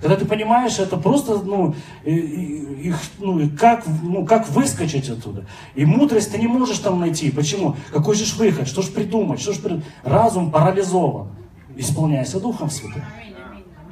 [0.00, 5.46] Когда ты понимаешь, это просто, ну, их, ну, как, ну, как выскочить оттуда.
[5.74, 7.30] И мудрость ты не можешь там найти.
[7.30, 7.74] Почему?
[7.92, 8.68] Какой же выход?
[8.68, 9.40] Что ж придумать?
[9.40, 9.84] Что ж придумать?
[10.04, 11.28] Разум парализован.
[11.76, 13.02] Исполняйся Духом Святым.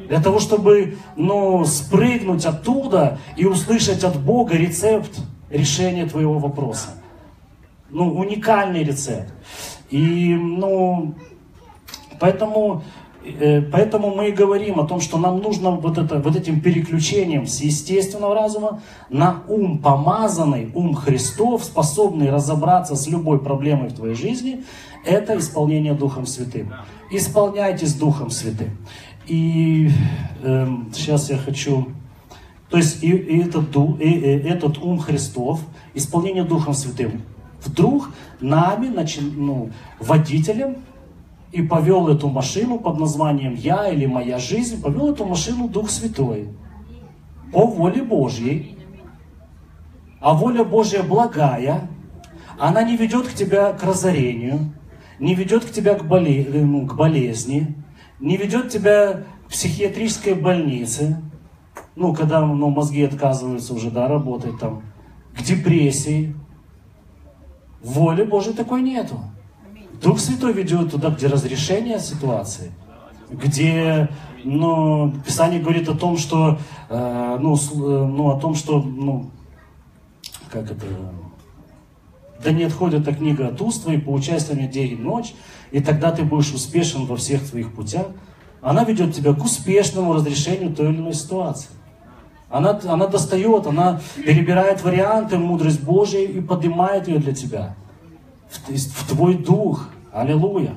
[0.09, 5.11] Для того, чтобы ну, спрыгнуть оттуда и услышать от Бога рецепт
[5.51, 6.91] решения твоего вопроса.
[7.91, 9.33] Ну, уникальный рецепт.
[9.91, 11.15] И, ну,
[12.21, 12.85] поэтому
[13.73, 17.61] поэтому мы и говорим о том, что нам нужно вот, это, вот этим переключением с
[17.61, 24.65] естественного разума на ум помазанный, ум Христов, способный разобраться с любой проблемой в твоей жизни,
[25.05, 26.73] это исполнение Духом Святым.
[27.11, 28.77] Исполняйтесь Духом Святым.
[29.27, 29.91] И
[30.43, 31.89] э, сейчас я хочу...
[32.71, 35.61] То есть и, и, этот, и, и этот ум Христов,
[35.95, 37.23] исполнение Духом Святым,
[37.65, 38.11] вдруг
[38.41, 40.77] нами, начи, ну, водителем,
[41.57, 46.51] и повел эту машину под названием «Я» или «Моя жизнь», повел эту машину Дух Святой
[47.51, 48.77] по воле Божьей.
[50.21, 51.89] А воля Божья благая,
[52.59, 54.75] она не ведет к тебя к разорению,
[55.19, 56.47] не ведет к тебя к, боле...
[56.53, 57.75] ну, к болезни,
[58.21, 61.23] не ведет тебя к психиатрической больнице,
[61.95, 64.83] ну, когда ну, мозги отказываются уже, да, работать там,
[65.35, 66.35] к депрессии.
[67.83, 69.17] Воли Божьей такой нету.
[70.03, 72.73] Дух Святой ведет туда, где разрешение ситуации,
[73.31, 74.09] где,
[74.45, 79.31] ну, Писание говорит о том, что, э, ну, э, ну, о том, что, ну,
[80.51, 80.87] как это,
[82.43, 85.35] да не отходит эта книга от уст твоих, поучайся мне день и ночь,
[85.71, 88.07] и тогда ты будешь успешен во всех твоих путях.
[88.61, 91.69] Она ведет тебя к успешному разрешению той или иной ситуации.
[92.51, 97.75] Она, она достает, она перебирает варианты, мудрость Божия и поднимает ее для тебя
[98.51, 99.89] в, в твой дух.
[100.13, 100.75] Аллилуйя.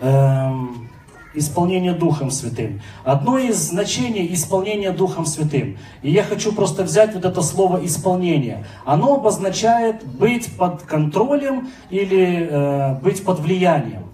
[0.00, 0.88] Эм,
[1.34, 2.80] исполнение Духом Святым.
[3.04, 5.78] Одно из значений исполнения Духом Святым.
[6.02, 8.64] И я хочу просто взять вот это слово исполнение.
[8.84, 14.04] Оно обозначает быть под контролем или э, быть под влиянием.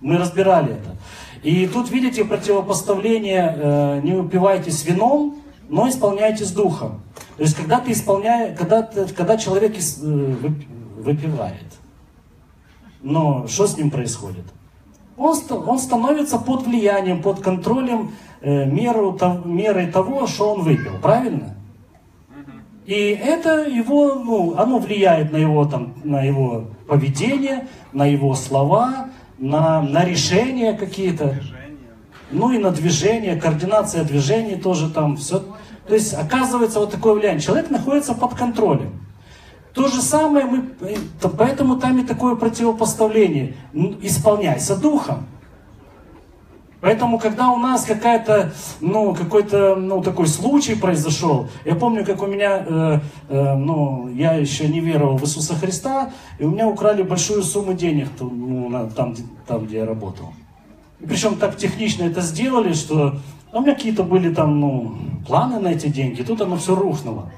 [0.00, 0.96] Мы разбирали это.
[1.42, 5.36] И тут видите противопоставление, э, не упивайтесь вином,
[5.68, 7.02] но исполняйтесь духом.
[7.36, 8.82] То есть когда ты исполняешь, когда,
[9.16, 10.36] когда человек э,
[10.98, 11.73] выпивает,
[13.04, 14.44] но что с ним происходит?
[15.16, 15.36] Он,
[15.66, 21.54] он становится под влиянием, под контролем э, меру, то, мерой того, что он выпил, правильно?
[22.86, 29.10] И это его, ну, оно влияет на его, там, на его поведение, на его слова,
[29.38, 31.36] на, на решения какие-то.
[32.30, 35.44] Ну и на движение, координация движений тоже там все.
[35.86, 37.40] То есть оказывается вот такое влияние.
[37.40, 39.03] Человек находится под контролем.
[39.74, 40.62] То же самое мы,
[41.36, 43.54] поэтому там и такое противопоставление.
[44.02, 45.26] Исполняйся духом.
[46.80, 52.26] Поэтому, когда у нас какая-то, ну, какой-то, ну, такой случай произошел, я помню, как у
[52.26, 57.02] меня, э, э, ну, я еще не веровал в Иисуса Христа, и у меня украли
[57.02, 59.14] большую сумму денег ну, там,
[59.46, 60.34] там, где я работал.
[61.00, 63.14] И причем так технично это сделали, что
[63.50, 64.94] у меня какие-то были там, ну,
[65.26, 67.30] планы на эти деньги, тут оно все рухнуло.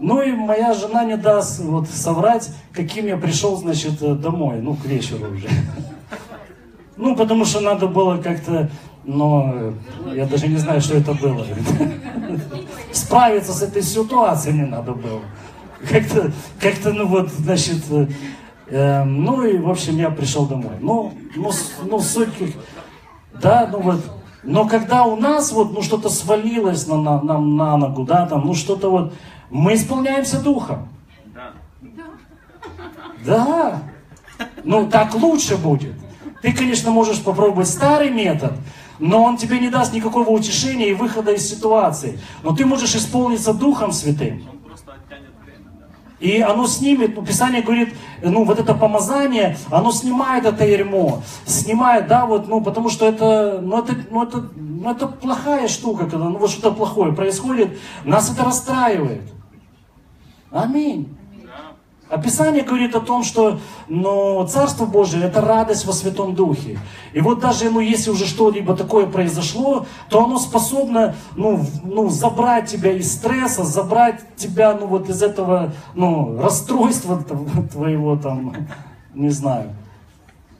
[0.00, 4.74] Ну и моя жена не даст вот соврать, каким я пришел, значит, э, домой, ну,
[4.74, 5.48] к вечеру уже.
[6.96, 8.70] Ну, потому что надо было как-то,
[9.04, 9.74] но
[10.14, 11.46] я даже не знаю, что это было.
[12.92, 15.20] Справиться с этой ситуацией мне надо было.
[15.86, 18.06] Как-то, как-то, ну вот, значит, э,
[18.68, 20.76] э, ну и, в общем, я пришел домой.
[20.80, 21.50] Ну, ну,
[21.84, 22.28] ну суть,
[23.34, 24.00] да, ну вот,
[24.42, 28.46] но когда у нас вот, ну, что-то свалилось на, на, на, на ногу, да, там,
[28.46, 29.12] ну, что-то вот,
[29.50, 30.88] мы исполняемся Духом.
[31.34, 31.52] Да.
[33.26, 33.82] Да.
[34.64, 35.94] Ну, так лучше будет.
[36.40, 38.52] Ты, конечно, можешь попробовать старый метод,
[38.98, 42.18] но он тебе не даст никакого утешения и выхода из ситуации.
[42.42, 44.42] Но ты можешь исполниться Духом Святым.
[46.20, 52.08] И оно снимет, ну, Писание говорит, ну, вот это помазание, оно снимает это ермо, снимает,
[52.08, 56.28] да, вот, ну, потому что это, ну, это, ну, это, ну, это плохая штука, когда,
[56.28, 59.22] ну, вот что-то плохое происходит, нас это расстраивает.
[60.50, 61.08] Аминь.
[62.10, 66.76] Описание говорит о том, что ну, Царство Божие– это радость во Святом Духе.
[67.12, 72.68] И вот даже ну, если уже что-либо такое произошло, то оно способно ну, ну, забрать
[72.68, 77.24] тебя из стресса, забрать тебя ну, вот из этого ну, расстройства
[77.72, 78.56] твоего, там,
[79.14, 79.70] не знаю.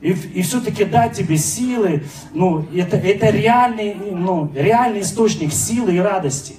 [0.00, 5.98] И, и все-таки дать тебе силы, ну, это, это реальный, ну, реальный источник силы и
[5.98, 6.54] радости.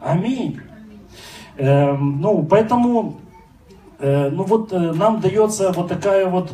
[0.00, 0.60] Аминь.
[1.56, 3.21] Эм, ну, поэтому
[4.30, 6.52] ну вот э, нам дается вот такая вот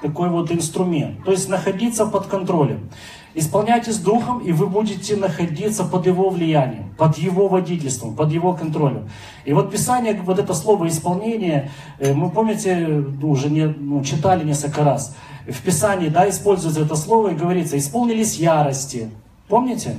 [0.00, 1.24] такой вот инструмент.
[1.24, 2.88] То есть находиться под контролем.
[3.34, 9.08] Исполняйтесь Духом, и вы будете находиться под Его влиянием, под Его водительством, под Его контролем.
[9.44, 14.84] И вот Писание, вот это слово исполнение, э, мы помните, уже не, ну, читали несколько
[14.84, 15.16] раз.
[15.46, 19.10] В Писании, да, используется это слово и говорится, исполнились ярости.
[19.48, 19.96] Помните?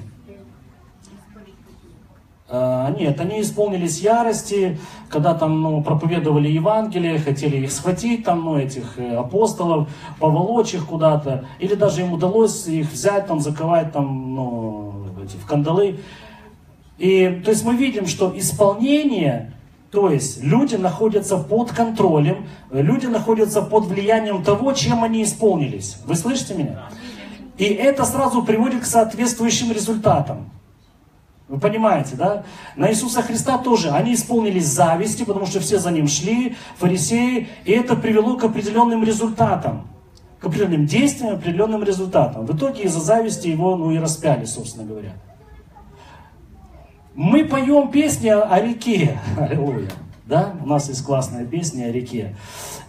[2.51, 8.57] А, нет, они исполнились ярости, когда там ну, проповедовали Евангелие, хотели их схватить, там, ну,
[8.57, 9.87] этих э, апостолов,
[10.19, 15.45] поволочь их куда-то, или даже им удалось их взять, там, заковать там, ну, эти, в
[15.45, 15.99] кандалы.
[16.97, 19.53] И, то есть мы видим, что исполнение,
[19.91, 25.97] то есть люди находятся под контролем, люди находятся под влиянием того, чем они исполнились.
[26.07, 26.89] Вы слышите меня?
[27.59, 30.49] И это сразу приводит к соответствующим результатам.
[31.49, 32.43] Вы понимаете, да?
[32.75, 33.89] На Иисуса Христа тоже.
[33.89, 39.03] Они исполнились зависти, потому что все за ним шли, фарисеи, и это привело к определенным
[39.03, 39.87] результатам.
[40.39, 42.45] К определенным действиям, определенным результатам.
[42.45, 45.13] В итоге из-за зависти его, ну и распяли, собственно говоря.
[47.15, 49.19] Мы поем песни о реке.
[49.39, 49.89] Аллилуйя.
[50.27, 50.53] Да?
[50.63, 52.35] У нас есть классная песня о реке.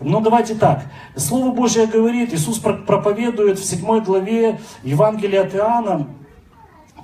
[0.01, 0.83] Но давайте так.
[1.17, 6.07] Слово Божье говорит, Иисус проповедует в 7 главе Евангелия от Иоанна,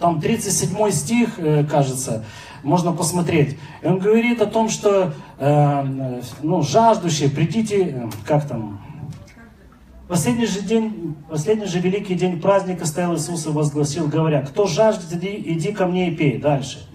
[0.00, 2.24] там 37 стих, э, кажется,
[2.62, 3.58] можно посмотреть.
[3.82, 8.80] Он говорит о том, что э, ну, жаждущие, придите, э, как там,
[10.08, 15.12] Последний же день, последний же великий день праздника стоял Иисус и возгласил, говоря, кто жаждет,
[15.12, 16.38] иди, иди ко мне и пей.
[16.38, 16.88] Дальше.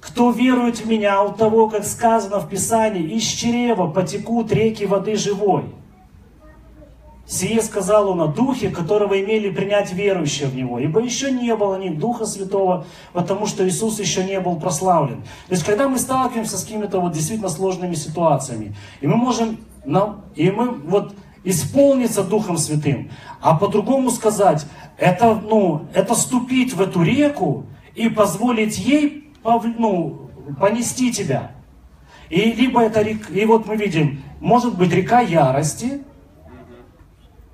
[0.00, 5.16] Кто верует в меня, у того, как сказано в Писании, из чрева потекут реки воды
[5.16, 5.64] живой.
[7.26, 10.78] Сие сказал он о Духе, которого имели принять верующие в Него.
[10.78, 15.22] Ибо еще не было ни Духа Святого, потому что Иисус еще не был прославлен.
[15.48, 19.58] То есть, когда мы сталкиваемся с какими-то вот действительно сложными ситуациями, и мы можем,
[20.34, 23.10] и мы вот исполниться Духом Святым,
[23.40, 24.66] а по-другому сказать,
[24.98, 31.52] это, ну, это ступить в эту реку и позволить ей ну, понести тебя.
[32.28, 36.02] И либо это река, и вот мы видим, может быть река ярости,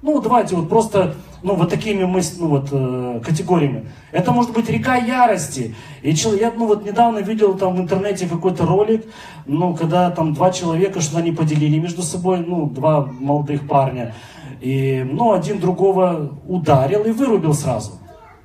[0.02, 2.36] ну, давайте вот просто, ну, вот такими мыс...
[2.38, 3.88] ну, вот, э, категориями.
[4.12, 5.74] Это может быть река ярости.
[6.02, 9.04] И человек, ну, вот недавно видел там в интернете какой-то ролик,
[9.46, 14.14] ну, когда там два человека что-то они поделили между собой, ну, два молодых парня.
[14.60, 17.92] И, ну, один другого ударил и вырубил сразу.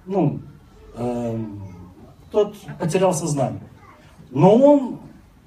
[0.06, 0.40] Ну,
[0.98, 1.38] э,
[2.32, 3.62] тот потерял сознание.
[4.30, 5.00] Но он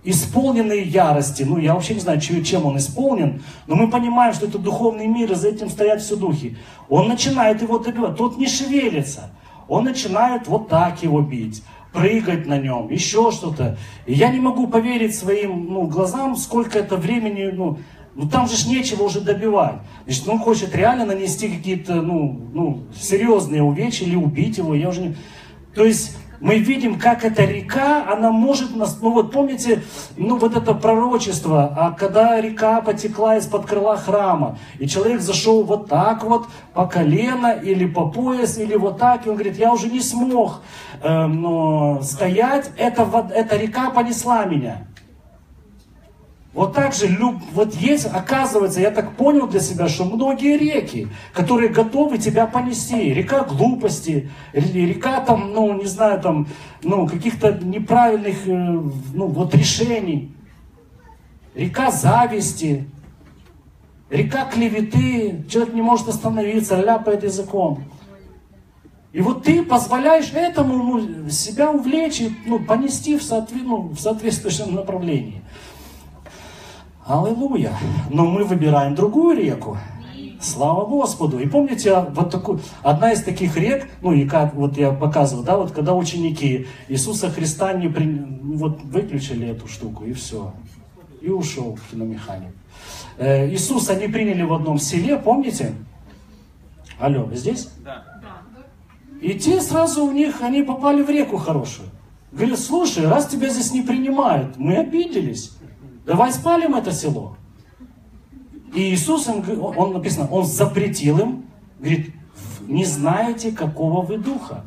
[0.04, 1.42] исполненный ярости.
[1.42, 5.32] Ну, я вообще не знаю, чем он исполнен, но мы понимаем, что это духовный мир,
[5.32, 6.56] и за этим стоят все духи.
[6.88, 8.16] Он начинает его добивать.
[8.16, 9.30] Тот не шевелится.
[9.68, 13.76] Он начинает вот так его бить, прыгать на нем, еще что-то.
[14.06, 17.78] И я не могу поверить своим ну, глазам, сколько это времени, ну,
[18.14, 19.76] ну там же ж нечего уже добивать.
[20.04, 24.74] Значит, он хочет реально нанести какие-то, ну, ну, серьезные увечья или убить его.
[24.74, 25.16] Я уже не...
[25.74, 29.82] То есть мы видим, как эта река, она может нас, ну вот помните,
[30.16, 35.88] ну вот это пророчество, а когда река потекла из-под крыла храма, и человек зашел вот
[35.88, 39.88] так вот по колено или по пояс, или вот так, и он говорит, я уже
[39.88, 40.62] не смог
[41.02, 44.86] э, но стоять, эта, эта река понесла меня.
[46.54, 47.08] Вот так же,
[47.52, 53.12] вот есть, оказывается, я так понял для себя, что многие реки, которые готовы тебя понести,
[53.12, 56.48] река глупости, река там, ну, не знаю, там,
[56.82, 60.32] ну, каких-то неправильных, э, ну, вот решений,
[61.54, 62.88] река зависти,
[64.08, 67.84] река клеветы, человек не может остановиться, ляпает языком.
[69.12, 73.98] И вот ты позволяешь этому ну, себя увлечь и ну, понести в, соотве, ну, в
[73.98, 75.42] соответствующем направлении.
[77.08, 77.72] Аллилуйя.
[78.10, 79.78] Но мы выбираем другую реку.
[80.40, 81.38] Слава Господу.
[81.38, 85.56] И помните, вот такую, одна из таких рек, ну и как вот я показывал, да,
[85.56, 88.06] вот когда ученики Иисуса Христа не при,
[88.54, 90.52] вот выключили эту штуку и все.
[91.22, 92.52] и ушел киномеханик.
[93.16, 95.74] Э, Иисус они приняли в одном селе, помните?
[97.00, 97.70] Алло, вы здесь?
[97.82, 98.04] Да.
[99.20, 101.88] И те сразу у них, они попали в реку хорошую.
[102.30, 105.57] Говорят, слушай, раз тебя здесь не принимают, мы обиделись.
[106.08, 107.36] Давай спалим это село.
[108.72, 111.44] И Иисус, им, он написано, он запретил им,
[111.78, 112.14] говорит,
[112.66, 114.64] не знаете, какого вы духа.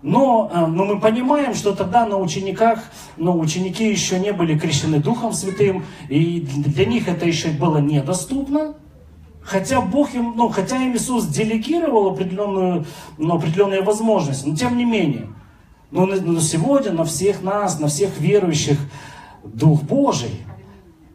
[0.00, 2.84] Но, э, но мы понимаем, что тогда на учениках,
[3.18, 8.76] но ученики еще не были крещены Духом Святым, и для них это еще было недоступно.
[9.42, 12.86] Хотя Бог им, ну, хотя им Иисус делегировал определенную,
[13.18, 15.28] ну, определенные возможности, но тем не менее.
[15.90, 18.78] Но, но сегодня на всех нас, на всех верующих
[19.44, 20.44] Дух Божий.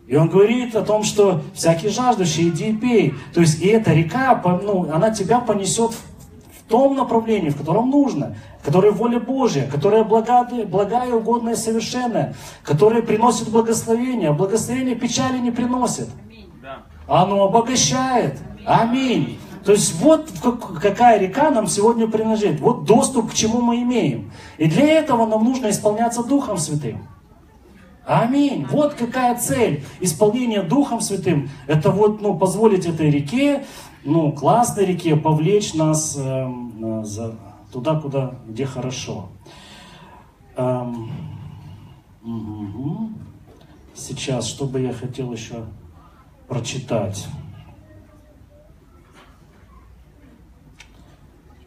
[0.07, 3.13] И он говорит о том, что всякий жаждущий, иди и пей.
[3.34, 8.36] То есть и эта река, ну, она тебя понесет в том направлении, в котором нужно,
[8.63, 15.51] которое воля Божья, которая благая, благая, угодная совершенная, которая приносит благословение, а благословение печали не
[15.51, 16.09] приносит.
[17.07, 18.39] Оно обогащает.
[18.65, 19.39] Аминь.
[19.63, 20.30] То есть вот
[20.82, 22.59] какая река нам сегодня принадлежит.
[22.59, 24.32] Вот доступ к чему мы имеем.
[24.59, 27.07] И для этого нам нужно исполняться Духом Святым.
[28.05, 28.65] Аминь.
[28.69, 31.49] Вот какая цель исполнения Духом Святым.
[31.65, 33.65] Это вот, ну, позволить этой реке,
[34.03, 36.47] ну, классной реке, повлечь нас э,
[37.03, 37.35] за,
[37.71, 39.29] туда, куда, где хорошо.
[40.55, 41.09] Эм,
[42.23, 43.09] угу.
[43.95, 45.65] Сейчас, что бы я хотел еще
[46.47, 47.27] прочитать.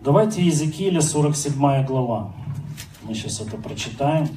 [0.01, 2.33] Давайте Иезекииля, 47 глава.
[3.03, 4.29] Мы сейчас это прочитаем.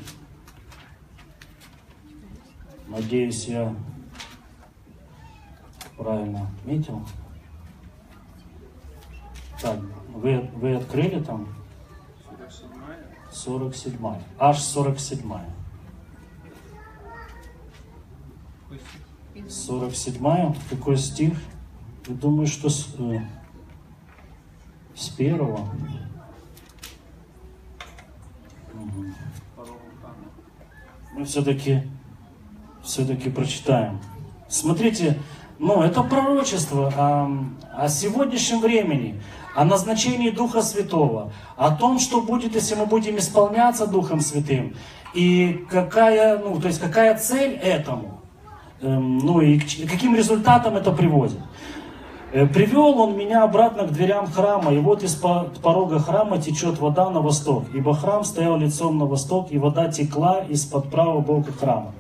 [2.91, 3.73] Надеюсь, я
[5.95, 7.01] правильно отметил.
[9.61, 9.79] Так,
[10.13, 11.47] вы, вы открыли там?
[12.35, 12.69] 47.
[13.31, 14.15] 47.
[14.37, 15.31] Аж 47.
[19.47, 20.55] 47.
[20.69, 21.39] Какой стих?
[22.07, 23.21] Я думаю, что с, э,
[24.93, 25.69] с первого.
[28.73, 29.05] Угу.
[31.13, 31.83] Мы все-таки
[32.83, 33.99] все-таки прочитаем.
[34.47, 35.17] Смотрите,
[35.59, 37.29] ну, это пророчество о,
[37.83, 39.21] о сегодняшнем времени,
[39.55, 44.75] о назначении Духа Святого, о том, что будет, если мы будем исполняться Духом Святым,
[45.13, 48.21] и какая, ну, то есть какая цель этому,
[48.81, 51.37] эм, ну и к, каким результатом это приводит.
[52.33, 57.09] Э, Привел он меня обратно к дверям храма, и вот из порога храма течет вода
[57.09, 61.93] на восток, ибо храм стоял лицом на восток, и вода текла из-под правого бока храма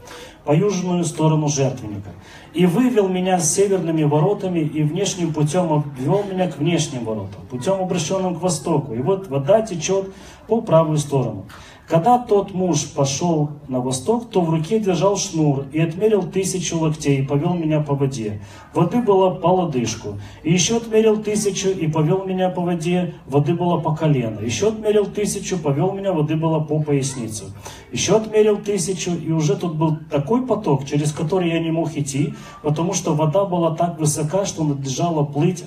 [0.45, 2.09] по южную сторону жертвенника.
[2.53, 7.81] И вывел меня с северными воротами, и внешним путем обвел меня к внешним воротам, путем
[7.81, 8.93] обращенным к востоку.
[8.93, 10.11] И вот вода течет
[10.47, 11.45] по правую сторону.
[11.91, 17.19] Когда тот муж пошел на восток, то в руке держал шнур и отмерил тысячу локтей
[17.19, 18.41] и повел меня по воде.
[18.73, 20.17] Воды было по лодыжку.
[20.41, 23.15] И еще отмерил тысячу и повел меня по воде.
[23.25, 24.39] Воды было по колено.
[24.39, 27.51] Еще отмерил тысячу, повел меня, воды было по поясницу.
[27.91, 32.35] Еще отмерил тысячу, и уже тут был такой поток, через который я не мог идти,
[32.63, 35.65] потому что вода была так высока, что надлежало плыть,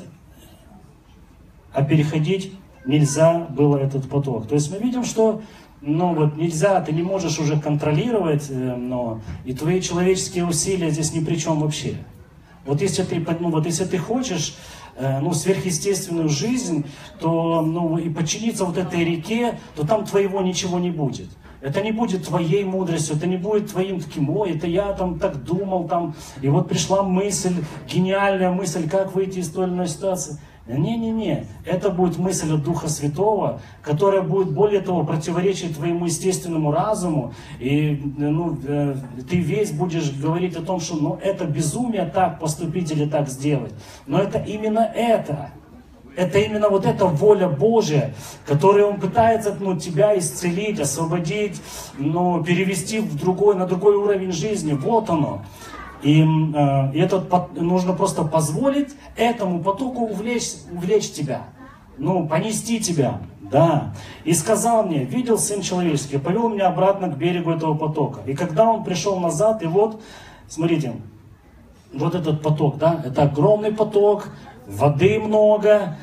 [1.74, 2.50] а переходить
[2.86, 4.46] нельзя было этот поток.
[4.46, 5.42] То есть мы видим, что
[5.86, 11.12] ну вот нельзя, ты не можешь уже контролировать, э, но и твои человеческие усилия здесь
[11.12, 11.96] ни при чем вообще.
[12.64, 14.56] Вот если ты, ну, вот если ты хочешь
[14.96, 16.86] э, ну, сверхъестественную жизнь,
[17.20, 21.28] то ну, и подчиниться вот этой реке, то там твоего ничего не будет.
[21.60, 25.44] Это не будет твоей мудростью, это не будет твоим таким, ой, это я там так
[25.44, 27.54] думал, там, и вот пришла мысль,
[27.90, 30.38] гениальная мысль, как выйти из той или иной ситуации.
[30.66, 37.34] Не-не-не, это будет мысль от Духа Святого, которая будет, более того, противоречить твоему естественному разуму,
[37.60, 38.96] и ну, э,
[39.28, 43.74] ты весь будешь говорить о том, что ну, это безумие так поступить или так сделать.
[44.06, 45.50] Но это именно это.
[46.16, 48.14] Это именно вот эта воля Божья,
[48.46, 51.60] которую Он пытается ну, тебя исцелить, освободить,
[51.98, 54.72] ну, перевести в другой, на другой уровень жизни.
[54.72, 55.42] Вот оно.
[56.04, 61.44] И, э, и этот, нужно просто позволить этому потоку увлечь, увлечь тебя,
[61.96, 63.94] ну, понести тебя, да.
[64.24, 68.20] И сказал мне, видел Сын Человеческий, повел меня обратно к берегу этого потока.
[68.26, 69.98] И когда он пришел назад, и вот,
[70.46, 70.92] смотрите,
[71.94, 74.28] вот этот поток, да, это огромный поток,
[74.66, 75.96] воды много,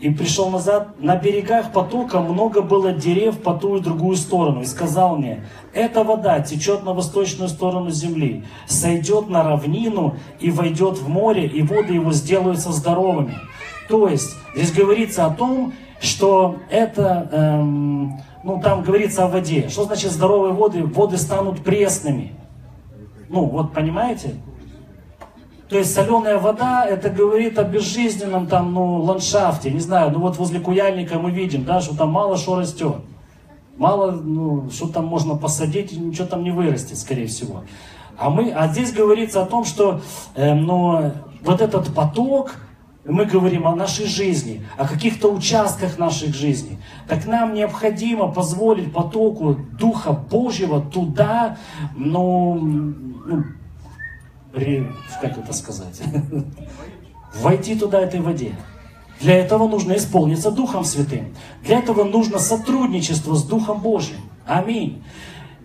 [0.00, 4.62] и пришел назад, на берегах потока много было дерев по ту и другую сторону.
[4.62, 5.44] И сказал мне,
[5.74, 11.60] эта вода течет на восточную сторону земли, сойдет на равнину и войдет в море, и
[11.62, 13.36] воды его сделаются здоровыми.
[13.88, 19.68] То есть, здесь говорится о том, что это, эм, ну там говорится о воде.
[19.68, 20.82] Что значит здоровые воды?
[20.82, 22.32] Воды станут пресными.
[23.28, 24.36] Ну, вот понимаете?
[25.70, 30.36] То есть соленая вода, это говорит о безжизненном там, ну, ландшафте, не знаю, ну вот
[30.36, 32.96] возле Куяльника мы видим, да, что там мало что растет.
[33.76, 37.62] Мало, ну, что там можно посадить, ничего там не вырастет, скорее всего.
[38.18, 40.00] А, мы, а здесь говорится о том, что
[40.34, 41.12] э, ну,
[41.42, 42.56] вот этот поток,
[43.04, 46.78] мы говорим о нашей жизни, о каких-то участках нашей жизни.
[47.08, 51.58] Так нам необходимо позволить потоку Духа Божьего туда,
[51.96, 53.44] ну, ну
[55.20, 56.00] как это сказать,
[57.34, 58.54] войти туда этой воде.
[59.20, 61.34] Для этого нужно исполниться Духом Святым.
[61.62, 64.20] Для этого нужно сотрудничество с Духом Божьим.
[64.46, 65.02] Аминь.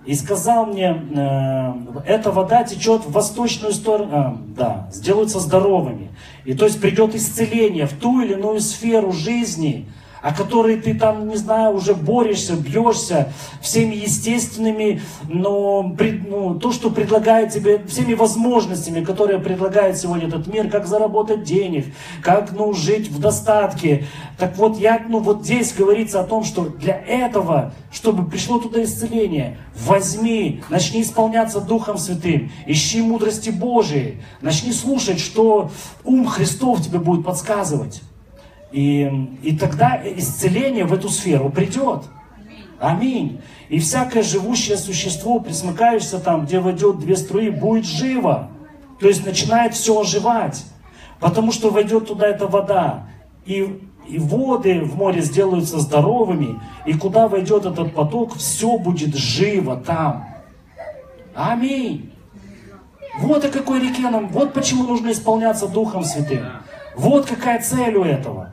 [0.06, 1.74] И сказал мне, э,
[2.06, 6.10] эта вода течет в восточную сторону, э, да, сделаются здоровыми.
[6.44, 9.88] И то есть придет исцеление в ту или иную сферу жизни,
[10.26, 16.90] о которой ты там, не знаю, уже борешься, бьешься всеми естественными, но ну, то, что
[16.90, 23.08] предлагает тебе, всеми возможностями, которые предлагает сегодня этот мир, как заработать денег, как ну, жить
[23.08, 24.08] в достатке.
[24.40, 28.84] Так вот, я, ну, вот здесь говорится о том, что для этого, чтобы пришло туда
[28.84, 35.70] исцеление, возьми, начни исполняться Духом Святым, ищи мудрости Божией, начни слушать, что
[36.04, 38.02] ум Христов тебе будет подсказывать.
[38.76, 42.04] И, и тогда исцеление в эту сферу придет.
[42.78, 43.40] Аминь.
[43.70, 48.50] И всякое живущее существо, присмыкаешься там, где войдет две струи, будет живо.
[49.00, 50.66] То есть начинает все оживать.
[51.22, 53.08] Потому что войдет туда эта вода.
[53.46, 56.60] И, и воды в море сделаются здоровыми.
[56.86, 60.28] И куда войдет этот поток, все будет живо там.
[61.34, 62.12] Аминь.
[63.22, 66.46] Вот о какой реке нам, вот почему нужно исполняться Духом Святым.
[66.98, 68.52] Вот какая цель у этого.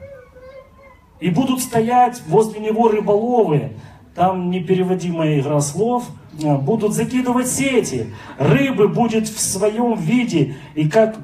[1.22, 3.74] И будут стоять возле него рыболовы,
[4.16, 6.08] там непереводимая игра слов,
[6.42, 8.08] э, будут закидывать сети.
[8.38, 11.16] Рыбы будет в своем виде, и как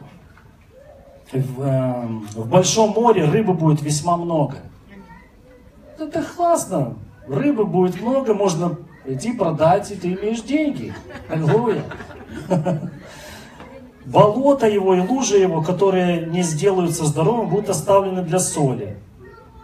[1.32, 4.58] в, э, в большом море рыбы будет весьма много.
[5.98, 6.94] Это классно.
[7.26, 10.94] Рыбы будет много, можно идти продать, и ты имеешь деньги.
[11.28, 11.82] Аллилуйя.
[14.06, 18.96] Болото его и лужи его, которые не сделаются здоровым, будут оставлены для соли.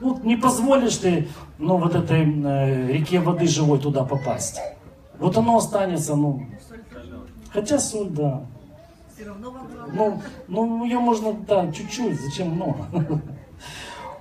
[0.00, 1.28] Ну, не позволишь ты,
[1.58, 4.60] ну, вот этой э, реке воды живой туда попасть.
[5.18, 6.46] Вот оно останется, ну,
[7.52, 8.42] хотя соль, да.
[9.92, 12.86] Ну, ну, ее можно, да, чуть-чуть, зачем много?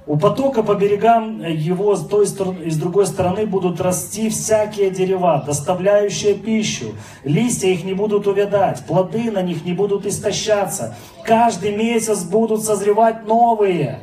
[0.05, 4.91] У потока по берегам его с той стороны и с другой стороны будут расти всякие
[4.91, 6.87] дерева, доставляющие пищу.
[7.23, 10.95] Листья их не будут увядать, плоды на них не будут истощаться.
[11.23, 14.01] Каждый месяц будут созревать новые.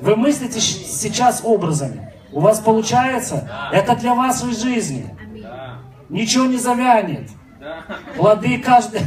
[0.00, 2.12] Вы мыслите сейчас образами.
[2.32, 3.46] У вас получается?
[3.46, 3.76] Да.
[3.76, 5.06] Это для вашей жизни.
[5.42, 5.78] Да.
[6.08, 7.28] Ничего не завянет.
[7.58, 7.84] Да.
[8.16, 9.00] Плоды каждый...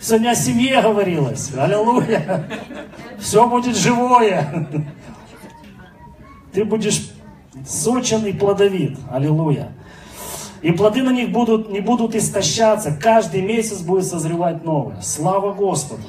[0.00, 1.52] Сегодня о семье говорилось.
[1.56, 2.44] Аллилуйя.
[3.18, 4.68] Все будет живое.
[6.52, 7.10] Ты будешь
[7.66, 8.96] сочен и плодовит.
[9.10, 9.72] Аллилуйя.
[10.62, 12.92] И плоды на них будут, не будут истощаться.
[12.92, 15.00] Каждый месяц будет созревать новое.
[15.00, 16.02] Слава Господу.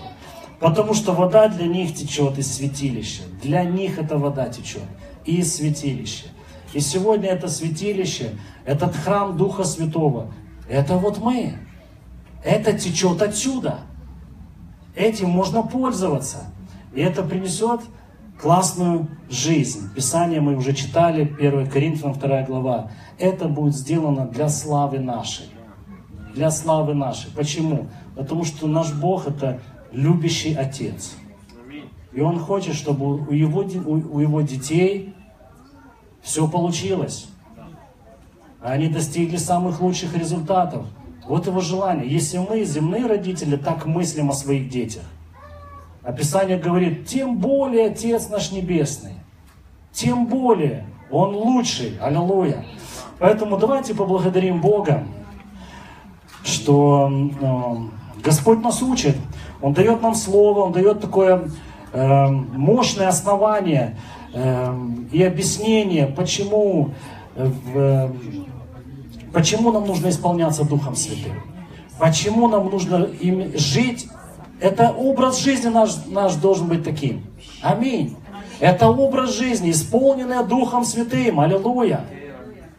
[0.60, 3.24] Потому что вода для них течет из святилища.
[3.41, 4.84] Для них эта вода течет
[5.26, 6.28] из святилища.
[6.74, 8.32] И сегодня это святилище,
[8.66, 10.32] этот храм Духа Святого,
[10.70, 11.57] это вот мы.
[12.43, 13.80] Это течет отсюда.
[14.95, 16.51] Этим можно пользоваться.
[16.93, 17.82] И это принесет
[18.41, 19.89] классную жизнь.
[19.93, 22.91] Писание мы уже читали, 1 Коринфянам 2 глава.
[23.18, 25.45] Это будет сделано для славы нашей.
[26.36, 27.32] Для славы нашей.
[27.32, 27.88] Почему?
[28.16, 29.60] Потому что наш Бог это
[29.92, 31.16] любящий отец.
[32.12, 35.14] И он хочет, чтобы у его, у его детей
[36.22, 37.28] все получилось.
[38.62, 40.86] Они достигли самых лучших результатов.
[41.28, 42.12] Вот его желание.
[42.12, 45.04] Если мы, земные родители, так мыслим о своих детях,
[46.02, 49.14] Описание говорит, тем более Отец наш Небесный,
[49.92, 51.98] тем более Он лучший.
[52.02, 52.66] Аллилуйя.
[53.20, 55.06] Поэтому давайте поблагодарим Бога,
[56.44, 59.18] что э, Господь нас учит.
[59.62, 61.49] Он дает нам слово, Он дает такое
[61.91, 63.97] э, мощное основание
[64.34, 64.76] э,
[65.12, 66.91] и объяснение, почему,
[67.36, 68.10] э,
[69.34, 71.41] почему нам нужно исполняться Духом Святым.
[71.99, 74.07] Почему нам нужно им жить.
[74.62, 77.24] Это образ жизни наш, наш должен быть таким.
[77.62, 78.16] Аминь.
[78.60, 81.39] Это образ жизни, исполненный Духом Святым.
[81.39, 82.05] Аллилуйя.